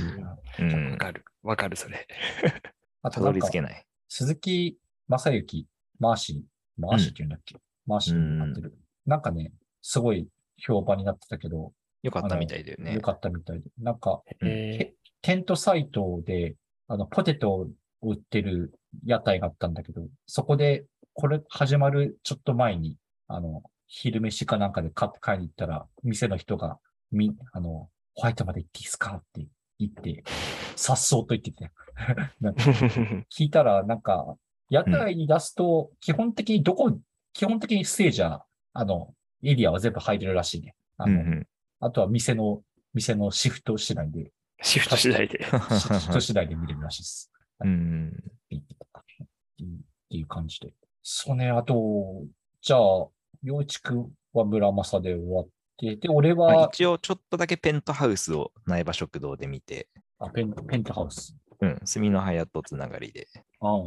[0.60, 0.98] うんわ。
[0.98, 1.26] かる。
[1.44, 2.08] わかる、それ。
[2.42, 2.60] たど
[3.04, 3.86] あとなんかり着けない。
[4.08, 4.78] 鈴木
[5.08, 5.68] 正幸、
[6.00, 8.78] マーシー、マーシーって言うんだっけ、マーシーになってる。
[9.06, 9.52] なんかね、
[9.82, 10.28] すごい
[10.58, 13.02] 評判になってたけど、よかったみたいだよねよ。
[13.02, 13.66] かったみたいで。
[13.80, 16.56] なんか、テントサイトで、
[16.88, 17.68] あの、ポテトを
[18.02, 18.74] 売ってる
[19.06, 22.98] 屋台があったんだけど、そこで、これ始まるちょっと前に、
[23.28, 26.78] あの、昼飯かなんかで買って買いに行ったら、店の人が、
[27.12, 29.48] み、あの、ホワイトまで行っていいですかって
[29.80, 30.24] 言って、
[30.76, 31.72] さっそうと言ってきて。
[32.40, 34.38] なんかー聞いたら、なんか、
[34.70, 36.98] 屋台に出すと、基本的にどこ、
[37.34, 39.14] 基本的にステージは、あの、
[39.44, 40.76] エリアは全部入れるらしいね。
[40.98, 41.48] あの、うんうん。
[41.80, 42.62] あとは店の、
[42.94, 45.44] 店のシフト次第で、シフト次第で。
[45.44, 47.32] シフト次第で見れるらしいです。
[47.64, 48.08] うん。
[48.10, 48.12] っ
[48.50, 48.62] てっ
[50.10, 50.72] ていう感じで。
[51.04, 52.24] そうね、あと、
[52.62, 52.80] じゃあ、
[53.44, 55.48] 洋一くんは村正で終わっ
[55.78, 61.36] て、で、俺まあは、一応、ちょっとだけペントハウスを苗場食堂で見て、あペンペントハウス。
[61.62, 61.80] うん。
[61.86, 63.28] 炭の隼人つながりで。
[63.60, 63.80] ああ。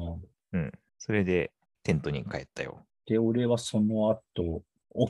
[0.53, 0.72] うん。
[0.99, 2.84] それで、テントに帰ったよ。
[3.07, 4.62] で、俺はその後、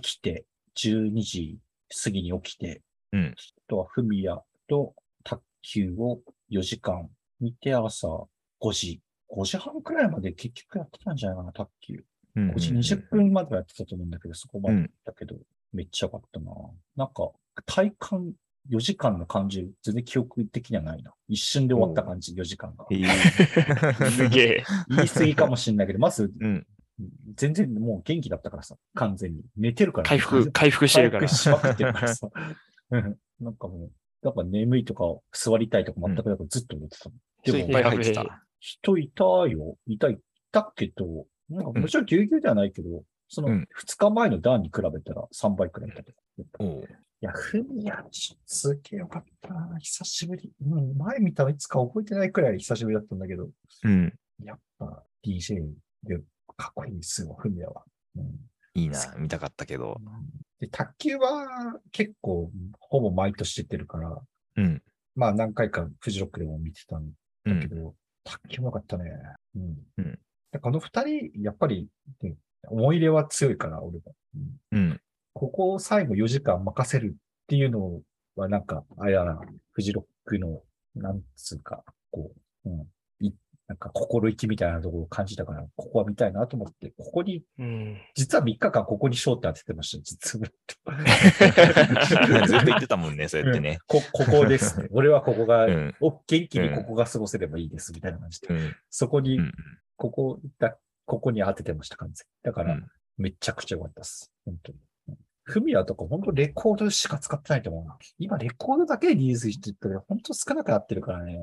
[0.03, 0.45] 起きて、
[0.77, 1.59] 12時
[2.05, 2.83] 過ぎに起きて、
[3.13, 3.35] うん。
[3.37, 6.21] あとは、ふみやと卓球を
[6.51, 7.09] 4時間
[7.41, 8.07] 見て、朝
[8.61, 12.05] 5時、5時半くらいまで結局やってたんじゃないかな、卓球。
[12.37, 15.37] うん5時20分まではやってたと思うんだけど、そこまでうんだけど、
[15.73, 16.53] めっちゃよかったな。
[16.97, 17.33] なんか、
[17.67, 18.33] 体感、
[18.71, 21.13] 4時間の感じ、全然記憶的にはないな。
[21.29, 22.87] 一瞬で終わった感じ、4時間が。
[24.11, 24.65] すげえ。
[24.89, 26.67] 言い過ぎかもしれないけど、まず、うん。
[27.35, 29.43] 全然もう元気だったからさ、完全に。
[29.57, 30.09] 寝てるから。
[30.09, 31.29] 回復、回復してるから回。
[31.29, 32.29] 復しまくってるからさ。
[32.91, 33.91] うんなんかもう、
[34.23, 37.11] なんか眠いとか座りたいとか全くなくずっと思ってた。
[37.45, 38.45] 人いっぱい入ってた。
[38.59, 39.77] 人いたよ。
[39.87, 40.19] いた、い
[40.51, 46.13] たけど、なんかもちろんぎゅうぎゅうではないけど、そのうん2日前の段に比べたら3倍くらいいたけ
[46.59, 46.83] ど。
[47.21, 48.05] やふみや、
[48.47, 49.79] すげえよかったな。
[49.79, 50.53] 久しぶり。
[50.65, 53.49] うん、前見たのいつか覚えてないくらい久しぶりだったんだけど、
[53.85, 54.15] うん。
[54.45, 55.69] やっぱ DJ
[56.05, 56.19] で
[56.57, 57.85] かっこいいですよ、ふみやは。
[58.17, 58.25] うん
[58.75, 58.99] いいな。
[59.17, 60.01] 見たかったけど。
[60.61, 64.21] で、卓球は結構、ほぼ毎年出てるから、
[64.57, 64.83] うん。
[65.17, 67.11] まあ何回かフジロックでも見てたん
[67.47, 67.61] うん。
[67.61, 69.11] だけど、卓球もよかったね。
[69.57, 69.77] うん。
[69.99, 70.19] うん
[70.51, 71.89] でこの二人、やっぱり、
[72.23, 72.35] ね
[72.69, 74.13] 思い入れは強いから、俺は。
[74.73, 75.01] うんうん。
[75.39, 78.01] ここを最後4時間任せるっていうの
[78.35, 79.41] は、なんか、あれだな、
[79.73, 80.63] フジロックの、
[80.97, 82.33] なんつうか、こ
[82.65, 82.87] う、うん。
[83.25, 83.33] い
[83.69, 88.01] なんか心意気みたいなところを感じたから、ここは見たいなと思って、ここに、うん。
[88.17, 90.49] 実は3日間ここに焦点当ててました、実は。
[92.49, 93.79] ずっと言ってたもんね、そうやってね。
[93.87, 94.89] こ、ここですね。
[94.93, 95.95] 俺はここが、うん。
[96.01, 98.49] お、元気にここが過ごせればいいです、みたいな感じで。
[98.49, 98.75] うん。
[98.91, 99.53] そこに、うん
[100.01, 102.31] ここだ、ここに当ててました、完全に。
[102.45, 104.33] だから、うんめちゃくちゃ良かったです。
[104.45, 104.79] 本当に。
[105.49, 107.97] フミヤとか本当レコードしか使ってないと思うな。
[108.19, 111.39] 今レコードだけでリリースしてるけど、本当少なくなってるからね。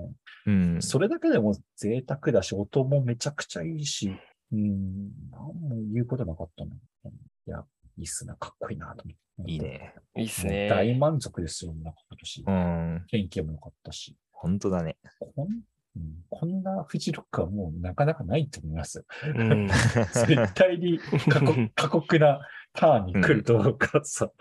[0.46, 0.82] うん。
[0.82, 4.16] それだけでも贅沢だし、音もめちゃくちゃいいし、
[4.52, 5.54] うん、なんも
[5.92, 6.72] 言うことなかったな。
[7.06, 7.12] うん
[7.48, 7.64] いや、
[7.98, 9.52] いいっすな、かっこいいなと思って。
[9.52, 9.94] いいね。
[10.18, 10.98] いいっすもう大ね。
[10.98, 12.52] 満足ですよ、なんか今年う。
[12.52, 13.06] ん。
[13.10, 14.16] 天気も良かったし。
[14.32, 14.98] 本当だね。
[15.20, 19.06] こんうんこんなフジロックはもうなかなかないと思いますよ。
[19.36, 19.68] うん。
[20.28, 22.40] 絶対に過酷 過酷な
[22.76, 24.32] ターンに来ると思うからさ、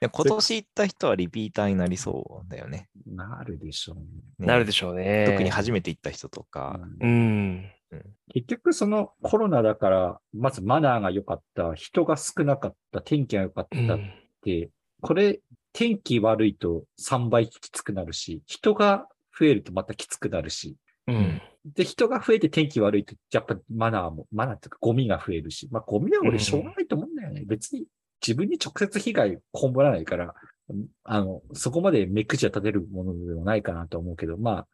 [0.00, 2.88] で 今年行った人はリピーターになりそうだよね。
[3.06, 4.02] なるでしょうね。
[4.38, 5.26] ねなるでしょうね。
[5.28, 6.80] 特に初めて行った人とか。
[7.00, 8.02] うんうん。
[8.32, 14.10] 結局そのコロナだから、まずマナーが良かった、人が少なかった、天気が良かったっうん
[14.42, 15.40] て、これ
[15.72, 19.08] 天気悪いと3倍きつくなるし、人が
[19.38, 21.42] 増えるとまたきつくなるし、うん。
[21.74, 27.42] で、人が増えて天気悪いと、やっぱマナーも、マナーっていうかゴミが増えるし、まあゴミは俺しょうがないと思うんだよね。
[27.46, 27.86] 別に
[28.26, 30.34] 自分に直接被害被らないから、
[31.04, 34.68] あの、そこまで目くじは立てるものではないかなと思うけど、まあ、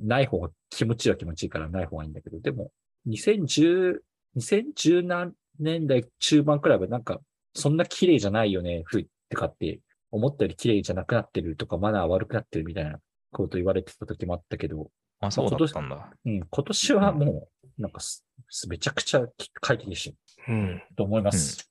[0.00, 2.70] ない方が気持ちいいは気持ちいいからない方がいいんだけど、でも、
[3.06, 4.00] 2010、
[4.36, 7.20] 2010何年代中盤くらいはなんか、
[7.54, 9.80] そんな綺麗じゃないよね、冬ってかって、
[10.10, 12.98] 思ったより綺麗じゃなくなってるとか、マナー悪くなってるみたいな
[13.32, 14.90] こと言われてた時もあったけど、
[15.20, 16.10] あ、そうだったんだ。
[16.24, 17.48] うん、今年はも
[17.78, 19.26] う、なんかす、すめちゃくちゃ
[19.60, 20.14] 快適でし
[20.48, 20.82] うん。
[20.96, 21.70] と思います。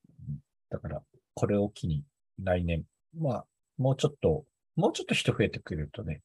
[0.70, 1.02] だから、
[1.34, 2.04] これを機に
[2.40, 2.84] 来年、
[3.18, 3.46] まあ、
[3.78, 4.46] もうちょっと、
[4.76, 6.22] もうちょっと人増えてくれるとね、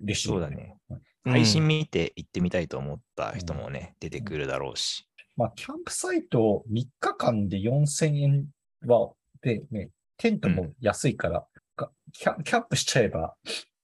[0.00, 0.76] 嬉しい、そうだね。
[0.90, 5.08] うん配信見て行ってみたいと思った人もね、出てくるだろうし。
[5.36, 8.46] まあ、キャンプサイト3日間で4000円
[8.86, 9.10] は、
[9.42, 11.44] でね、テントも安いから、
[11.76, 13.34] がキャンキャンプしちゃえば、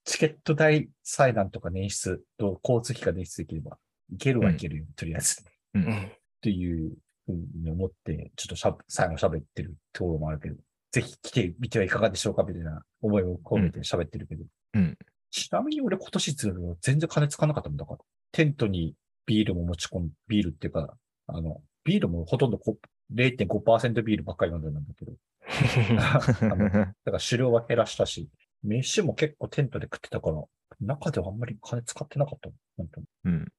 [0.05, 3.79] チケット代祭壇とか捻出と交通費が捻出できれば、
[4.13, 5.45] いけるはいけるよ、とりあえず。
[5.75, 5.79] う。
[5.79, 5.93] うんん。
[5.93, 6.93] っていう
[7.27, 10.57] ふうに思って、ちょっとしゃ最後喋ってるところもあるけど、
[10.91, 14.45] ぜひ来てみてはいかがでしょうかみたいな思いを込めて喋ってるけど。
[14.75, 14.99] うん
[15.33, 17.99] ちなみに俺今年ずる全然金つかなかったんだから。
[18.33, 18.95] テントに
[19.25, 20.95] ビールも持ち込ん、ビールっていうか、
[21.27, 22.77] あの、ビールもほとんどこ
[23.15, 25.13] 0.5%ビールばっかり飲んでたんだけど。
[25.97, 28.29] だから狩猟は減らしたし、
[28.63, 30.43] 飯も結構テントで食ってたから、
[30.81, 32.55] 中ではあんまり金使ってなかったの。
[32.77, 33.07] 本当に。
[33.25, 33.53] うん。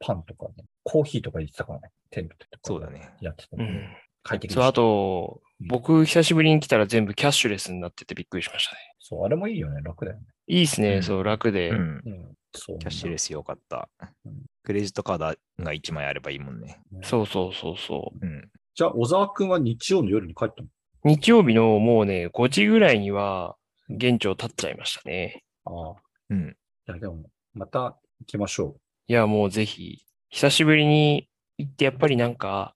[0.00, 2.58] パンとかね、コーヒーとか言ってたからね、テントとか。
[2.62, 3.14] そうだね。
[3.20, 3.88] やってたうん。
[4.22, 8.80] 快適でそう、あと、僕、久しぶりに来たら全部キャッシュレスになっててびっくりしましたね。
[8.98, 10.24] そう、あれもいいよね、楽だよね。
[10.46, 11.70] いいですね、うんそう、楽で。
[11.70, 11.78] うん。
[11.78, 12.34] うん。
[12.52, 12.78] そう。
[12.78, 13.88] キャッシュレスよかった
[14.26, 14.42] うん。
[14.62, 15.24] クレジットカード
[15.64, 16.80] が1枚あればいいもんね。
[17.02, 18.26] そうそうそうそう。
[18.26, 18.50] うん。
[18.74, 20.68] じゃあ、小沢くんは日曜の夜に帰ったの？
[21.04, 23.56] 日曜日のもうね、5時ぐらいには
[23.88, 25.44] 現地を立っちゃいましたね。
[25.64, 25.94] ああ。
[26.30, 26.56] うん。
[26.88, 28.76] いや、でも、また行きましょ
[29.06, 31.28] いや、もうぜひ、久しぶりに
[31.58, 32.74] 行ってやっぱりなんか、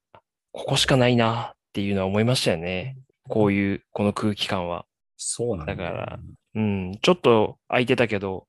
[0.52, 2.98] ここしかないなっていうのは思いましたよね。
[3.28, 4.80] こういう、この空気感は。
[4.80, 4.84] う。
[5.16, 6.18] そうなんだ、だから
[6.54, 8.46] うん、ちょっと空いてたけど、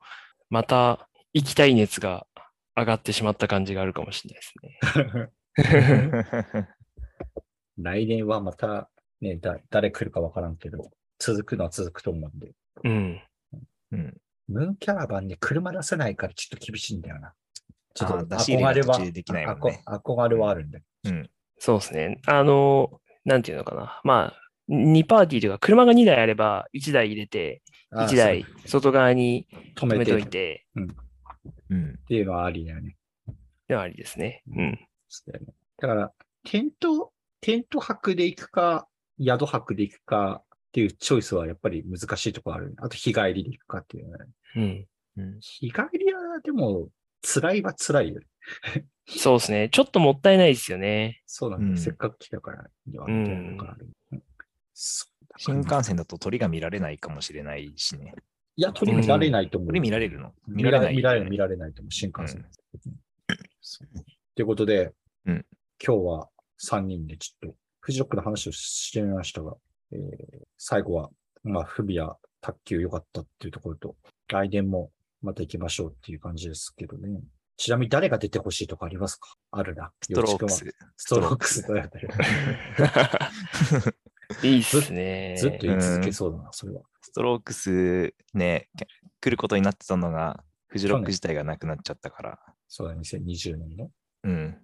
[0.49, 2.25] また行きたい熱が
[2.75, 4.41] 上がってしまった感じがあるかもしれない
[5.55, 5.73] です
[6.55, 6.67] ね。
[7.77, 8.89] 来年はまた、
[9.21, 12.51] ね、だ、誰来るかわからんけど、続くのは続くと思うんで。
[12.83, 13.21] うん。
[13.91, 14.17] うん。
[14.47, 17.33] ムーンキャラバンに車出せないからちょっと厳しいんだよな。
[17.93, 19.11] ちょっと憧れはね
[19.85, 20.83] 憧れはあるんだよ。
[21.05, 21.29] うん。
[21.59, 22.21] そうですね。
[22.25, 24.01] あの、なんていうのかな。
[24.03, 24.39] まあ、
[24.69, 27.61] 2パーティーというか、車が2台あれば1台入れて、
[27.91, 30.81] あー1台外側に止めてっ止めといて、う
[31.75, 31.99] ん。
[32.07, 32.95] ていうのはありだよね。
[33.67, 34.43] ではありですね。
[34.55, 34.79] うん。
[35.09, 35.53] そうだよね。
[35.77, 36.13] だから、
[36.43, 37.11] テント、
[37.41, 38.87] テント泊で行くか、
[39.19, 42.75] 宿泊で行くかっていうチョイスはやっぱり難しいところある。
[42.77, 44.17] あと日帰りで行くかっていうね。
[44.55, 44.87] うん。
[45.17, 45.39] うん。
[45.39, 46.89] 日帰りはでも、
[47.21, 48.27] 辛いは辛いよね。
[49.07, 49.69] そうですね。
[49.71, 51.21] ちょっともったいないですよね。
[51.25, 51.71] そうなんだよ。
[51.71, 52.69] うんせっかく来たから、
[55.37, 58.13] 新幹線だと鳥が見られないかもしれないしね。
[58.55, 59.67] いや、鳥見られないと思う。
[59.69, 60.33] 鳥見られるの？
[60.47, 60.95] 見られない。
[60.95, 61.31] 見られない、い。
[61.31, 61.91] 見られないと思う。
[61.91, 62.45] 新幹線。
[64.35, 64.93] ということで、
[65.25, 65.45] うん
[65.83, 66.29] 今日は
[66.61, 69.55] 3人でちょっと、フジロックの話をしてみましたが、
[69.91, 69.99] えー
[70.59, 71.09] 最後は、
[71.43, 73.95] まあ、フビア卓球良かったっていうところと、
[74.27, 74.91] 来年も
[75.21, 77.21] また行きましょうっていう感じですけどね。
[77.55, 79.33] ちなみに誰が出てほしいとかありますか？
[79.51, 79.91] あるな。
[80.01, 80.75] ストロークス。
[80.97, 82.07] ストロークスだったり。
[84.55, 85.35] いいっすね。
[85.39, 86.81] ずっと言い続けそうだな、それは。
[87.01, 88.69] ストロークスね、
[89.21, 92.39] 来ることになってたのが、フジロック自体がなくなっちゃったから。
[92.67, 93.89] そうだ、2020年の。
[94.23, 94.57] うん。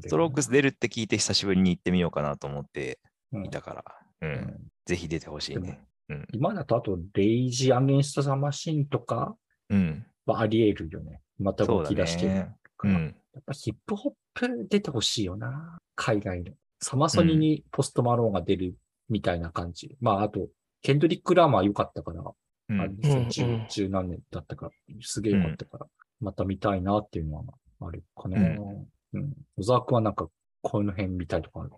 [0.00, 3.00] ストロークス出るって聞いて久しぶりに行ってみようかなと思って
[3.32, 4.05] うんいたから、う。
[4.22, 5.80] うんんぜひ出てほしいね。
[6.08, 6.26] うん。
[6.32, 9.36] 今だとあと、レイジ・アゲンスト・ザ・マシンとか
[9.68, 10.06] うん。
[10.26, 11.20] はあり得るよね。
[11.38, 12.56] また動き出してるね。
[12.76, 12.94] から。
[12.94, 13.16] うん。
[13.34, 15.78] やっぱヒップホップ出てほしいよな。
[15.94, 16.52] 海外の。
[16.80, 18.76] サマソニにポストマローンが出る
[19.08, 19.96] みたいな感じ。
[20.00, 20.48] まあ、あと、
[20.82, 22.22] ケンドリック・ラーマー良かったから、
[22.68, 25.86] うんあれですようんうん10十何年だったから、すげえ良かったから、
[26.20, 27.44] また見たいなっていうのは
[27.80, 28.38] あるかな。
[28.40, 29.32] ううん。
[29.56, 30.28] 小沢君はなんか、
[30.62, 31.70] この辺見たいとかある？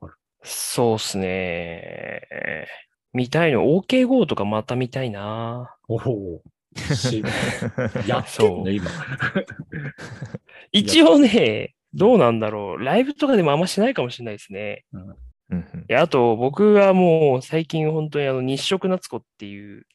[0.43, 2.23] そうっすね。
[3.13, 5.75] 見たいの、OKGO とかまた見たいな。
[5.89, 6.43] おお。
[6.95, 7.23] し
[8.07, 8.91] やってんそうの今。
[10.73, 12.85] 一応ね、どうなんだろう。
[12.85, 14.85] ライブとかでもあんましないかもしれないですね。
[14.93, 15.09] うん
[15.51, 19.87] うんであと、僕はもう最近本当にあの日食夏子っていう。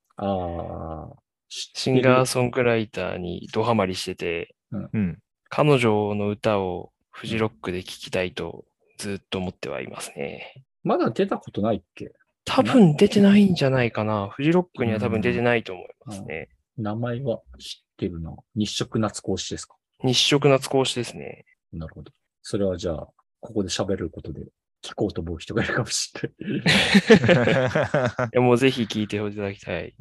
[1.48, 5.20] シンガーソングライターにドハマりしてて、うん。
[5.50, 8.66] 彼女の歌をフジロックで聴きたいと
[9.04, 10.64] ずっと思ってはいますね。
[10.84, 12.14] まだ出たことないっけ？
[12.46, 14.30] 多分出てないんじゃないかな。
[14.30, 16.50] フジロックには多分出てないと思いますね。
[16.78, 18.34] 名前は知ってるな。
[18.56, 19.76] 日食夏講師ですか？
[20.04, 21.46] 日食夏講師ですね。
[21.74, 22.12] なるほど。
[22.42, 23.08] それはじゃあ、
[23.42, 24.42] ここで喋ることで
[24.82, 26.64] 聞こうと思う人がいるかもしれない。
[28.28, 29.94] いやもうぜひ聴いていただきたい。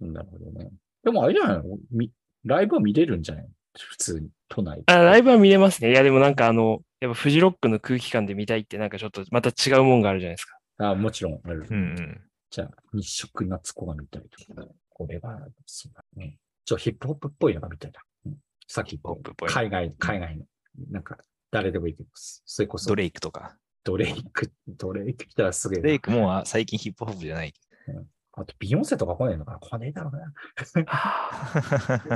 [0.00, 0.70] なるほどね。
[1.04, 1.78] でもあれじゃないの？
[1.90, 2.10] み
[2.44, 3.48] ライブは見れるんじゃない？
[3.78, 4.82] 普通に、都内。
[4.84, 5.90] あ、ライブは見れますね。
[5.90, 10.58] いや、でもなんかあの、やっぱフジロックの空気感で見たいってなんかちょっとまた違うもんがあるじゃないですか。
[10.78, 11.66] あもちろんある。
[11.70, 12.20] うんうん。
[12.50, 14.28] じゃあ、日食夏子が見たいと。
[14.90, 16.36] これは、そうだね。
[16.66, 18.00] ちょ、ヒップホップっぽいのが見たいな。
[18.26, 18.36] うん
[18.68, 20.44] さっきプっぽいた海外、海外の、
[20.90, 21.18] なんか、
[21.50, 23.58] 誰でもいいけど、それこそドレイクとか。
[23.84, 25.82] ドレイク、ドレイク来たらすげえな。
[25.82, 27.52] ドレイクもうあ最近ヒップホップじゃない。
[28.32, 30.32] あと、ビヨンセとか来ないのかな来ねえだろうな。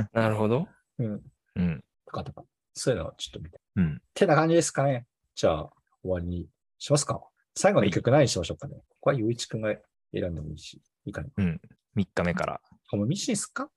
[0.13, 0.67] なるほど。
[0.97, 1.21] うん。
[1.57, 1.83] うん。
[2.07, 2.43] とかとか。
[2.73, 3.59] そういうのをちょっと見たい。
[3.75, 4.01] うん。
[4.13, 5.05] てな感じですかね。
[5.35, 5.69] じゃあ、
[6.01, 6.47] 終わりに
[6.79, 7.21] しますか。
[7.55, 8.75] 最後の一曲何にしましょうかね。
[8.75, 9.75] ここはゆういちくんが
[10.13, 11.27] 選んでもいいし、いいかな。
[11.37, 11.59] 3
[11.95, 12.61] 日目から。
[12.89, 13.63] トムミッシュですか？
[13.63, 13.69] ん？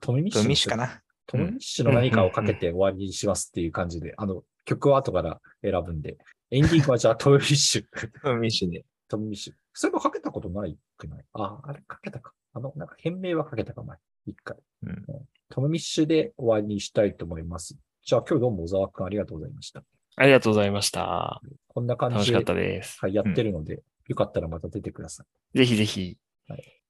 [0.00, 0.70] トムミッシュ。
[0.70, 1.00] かな？
[1.26, 6.18] トムミッシュの何かをかけて終わりにしますっていう感じで、あの、曲は後から選ぶんで、
[6.50, 7.84] エンディングはじゃあトムミッシュ。
[8.22, 8.84] トムミッシュで。
[9.08, 9.54] トムミッシュ。
[9.72, 11.24] そういえばかけたことないくない？
[11.32, 12.32] あ、あれかけたか。
[12.52, 13.96] あの、なんか変名はかけたか前。
[14.26, 14.56] 一回。
[14.84, 15.04] うん
[15.52, 17.76] トムミッシュで終わりにしたいと思います。
[18.04, 19.82] じゃあ今日どうも小沢くんありがとうございました。
[20.16, 21.40] ありがとうございました。
[21.66, 22.98] こんな感じで楽しかったです。
[23.00, 25.58] はい、やってるので、よかったらまた出てください。
[25.58, 26.16] ぜひぜひ。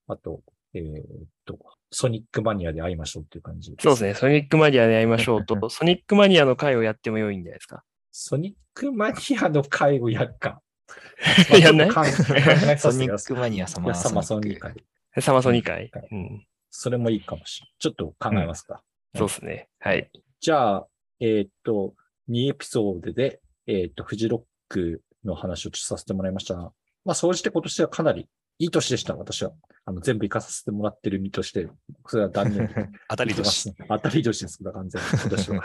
[0.08, 0.42] あと、
[0.74, 1.04] えーっ
[1.46, 1.58] と、
[1.90, 4.14] ソニックマニアで会いましょうっていう感じそうですね。
[4.14, 7.82] ソニックマニアで会いましょうと、 ソニックマニアの会をやっても良いんじゃないですか。
[8.10, 10.60] ソニックマニアの会をやるか。
[11.60, 11.90] やんない？
[12.78, 14.74] ソニックマニア様サマソニックク。
[15.14, 15.22] 会。
[15.22, 16.08] サマソニ会はい。
[16.10, 16.46] うん。
[16.70, 17.74] それもいいかもしれない。
[17.78, 18.82] ちょっと考えますか。
[19.16, 19.68] そうですね。
[19.80, 20.10] はい。
[20.40, 20.86] じゃあ、
[21.20, 21.94] えーっと、
[22.30, 26.72] 2エピソードで、えーっと、フジロックの話をさせてもらいましたが、
[27.04, 29.52] まあ、総じて今年はかなりいい年でした、私は。
[29.84, 31.68] あの、全部活かさせてもらってる身として、
[32.06, 32.68] それは断念
[33.08, 33.74] 当たり年。
[33.88, 35.64] 当たり年です、完全には。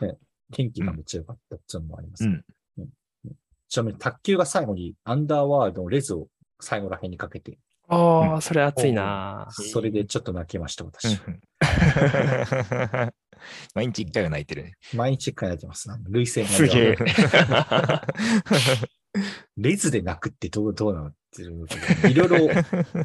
[0.00, 0.18] ね
[0.52, 2.92] 天気がめっちゃ良かったっていうのもあります、うんうんうん
[3.68, 6.28] ちなみに卓球が最後にアンダーワールドのレズを
[6.60, 7.58] 最後ら辺にかけて、
[7.88, 11.18] ああ、それ熱いなそれでちょっと泣きました、私。
[13.74, 14.76] 毎日一回は泣いてるね。
[14.94, 15.90] 毎日一回泣いてます。
[15.90, 16.96] あの涙腺がすげえ。
[19.58, 21.76] レズで泣くってどう、どうなのっていうのと
[22.08, 22.48] いろいろ、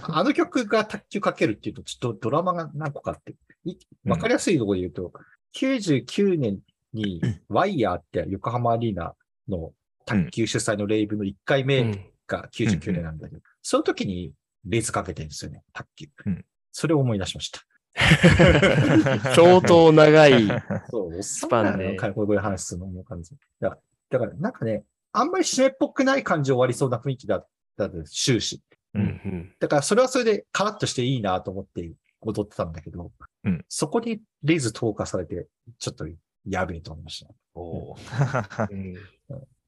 [0.03, 5.11] あの曲が卓球かけるっていうと、ちょっとドラマが何個かあって、いわかりやすいところで言うと、
[5.55, 6.59] 99年
[6.93, 9.15] にワイヤーって横浜アリーナ
[9.49, 9.73] の
[10.05, 12.11] 卓球主催のレイブの1回う目ん。
[12.27, 14.33] が99年なんだけど、その時に
[14.69, 16.07] レズかけてるんですよね、卓球。
[16.25, 17.59] うんそれを思い出しました。
[19.33, 20.47] 相当長い。
[20.91, 21.97] そう、おっさんパンで。
[22.13, 23.31] こういう話するのも感じ。
[23.59, 27.47] だから、だからなんかね、あんまり締めっぽくない感じで終わりそうな雰囲気だっ
[27.77, 28.61] たんです、終始。
[28.93, 31.91] うんうんだからそれはそれでカラッとしていいなと思って
[32.21, 33.11] 踊ってたんだけど、
[33.43, 35.47] うんそこにレイズ投下されて、
[35.79, 36.07] ちょっと
[36.45, 37.31] やべえと思いました。
[37.31, 37.95] っお
[38.69, 38.95] うん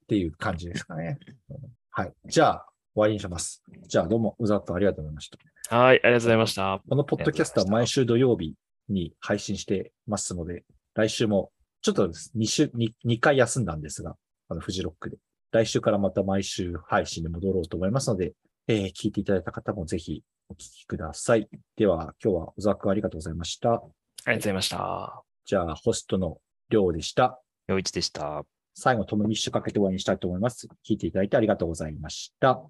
[0.07, 1.17] ていう感じですかね。
[1.49, 1.57] うん
[1.91, 2.13] はい。
[2.25, 3.63] じゃあ、終わりにします。
[3.87, 5.75] じゃあ、どうも、うざっとありがとうございました。
[5.75, 6.81] はい、ありがとうございました。
[6.87, 8.55] このポッドキャストは毎週土曜日
[8.89, 10.63] に配信してますので、
[10.95, 14.15] 来週も、ちょっと2週、2, 2回休んだんですが、
[14.49, 15.17] あの、フジロックで。
[15.51, 18.33] 来週からまた毎週配信に戻ろうと思いますので、
[18.67, 21.47] えー聞いていただいた方もぜひお聞きください。
[21.75, 23.69] では、今日は小沢くんありがとうございました。
[23.69, 25.23] ありがとうございました。
[25.45, 27.41] じゃあ、ホストのりょうでした。
[27.67, 28.43] 陽一でした。
[28.75, 30.67] 最後、トムミッシュかけて終わりにしたいと思います。
[30.87, 32.61] 聞いていただいてありがとうございました。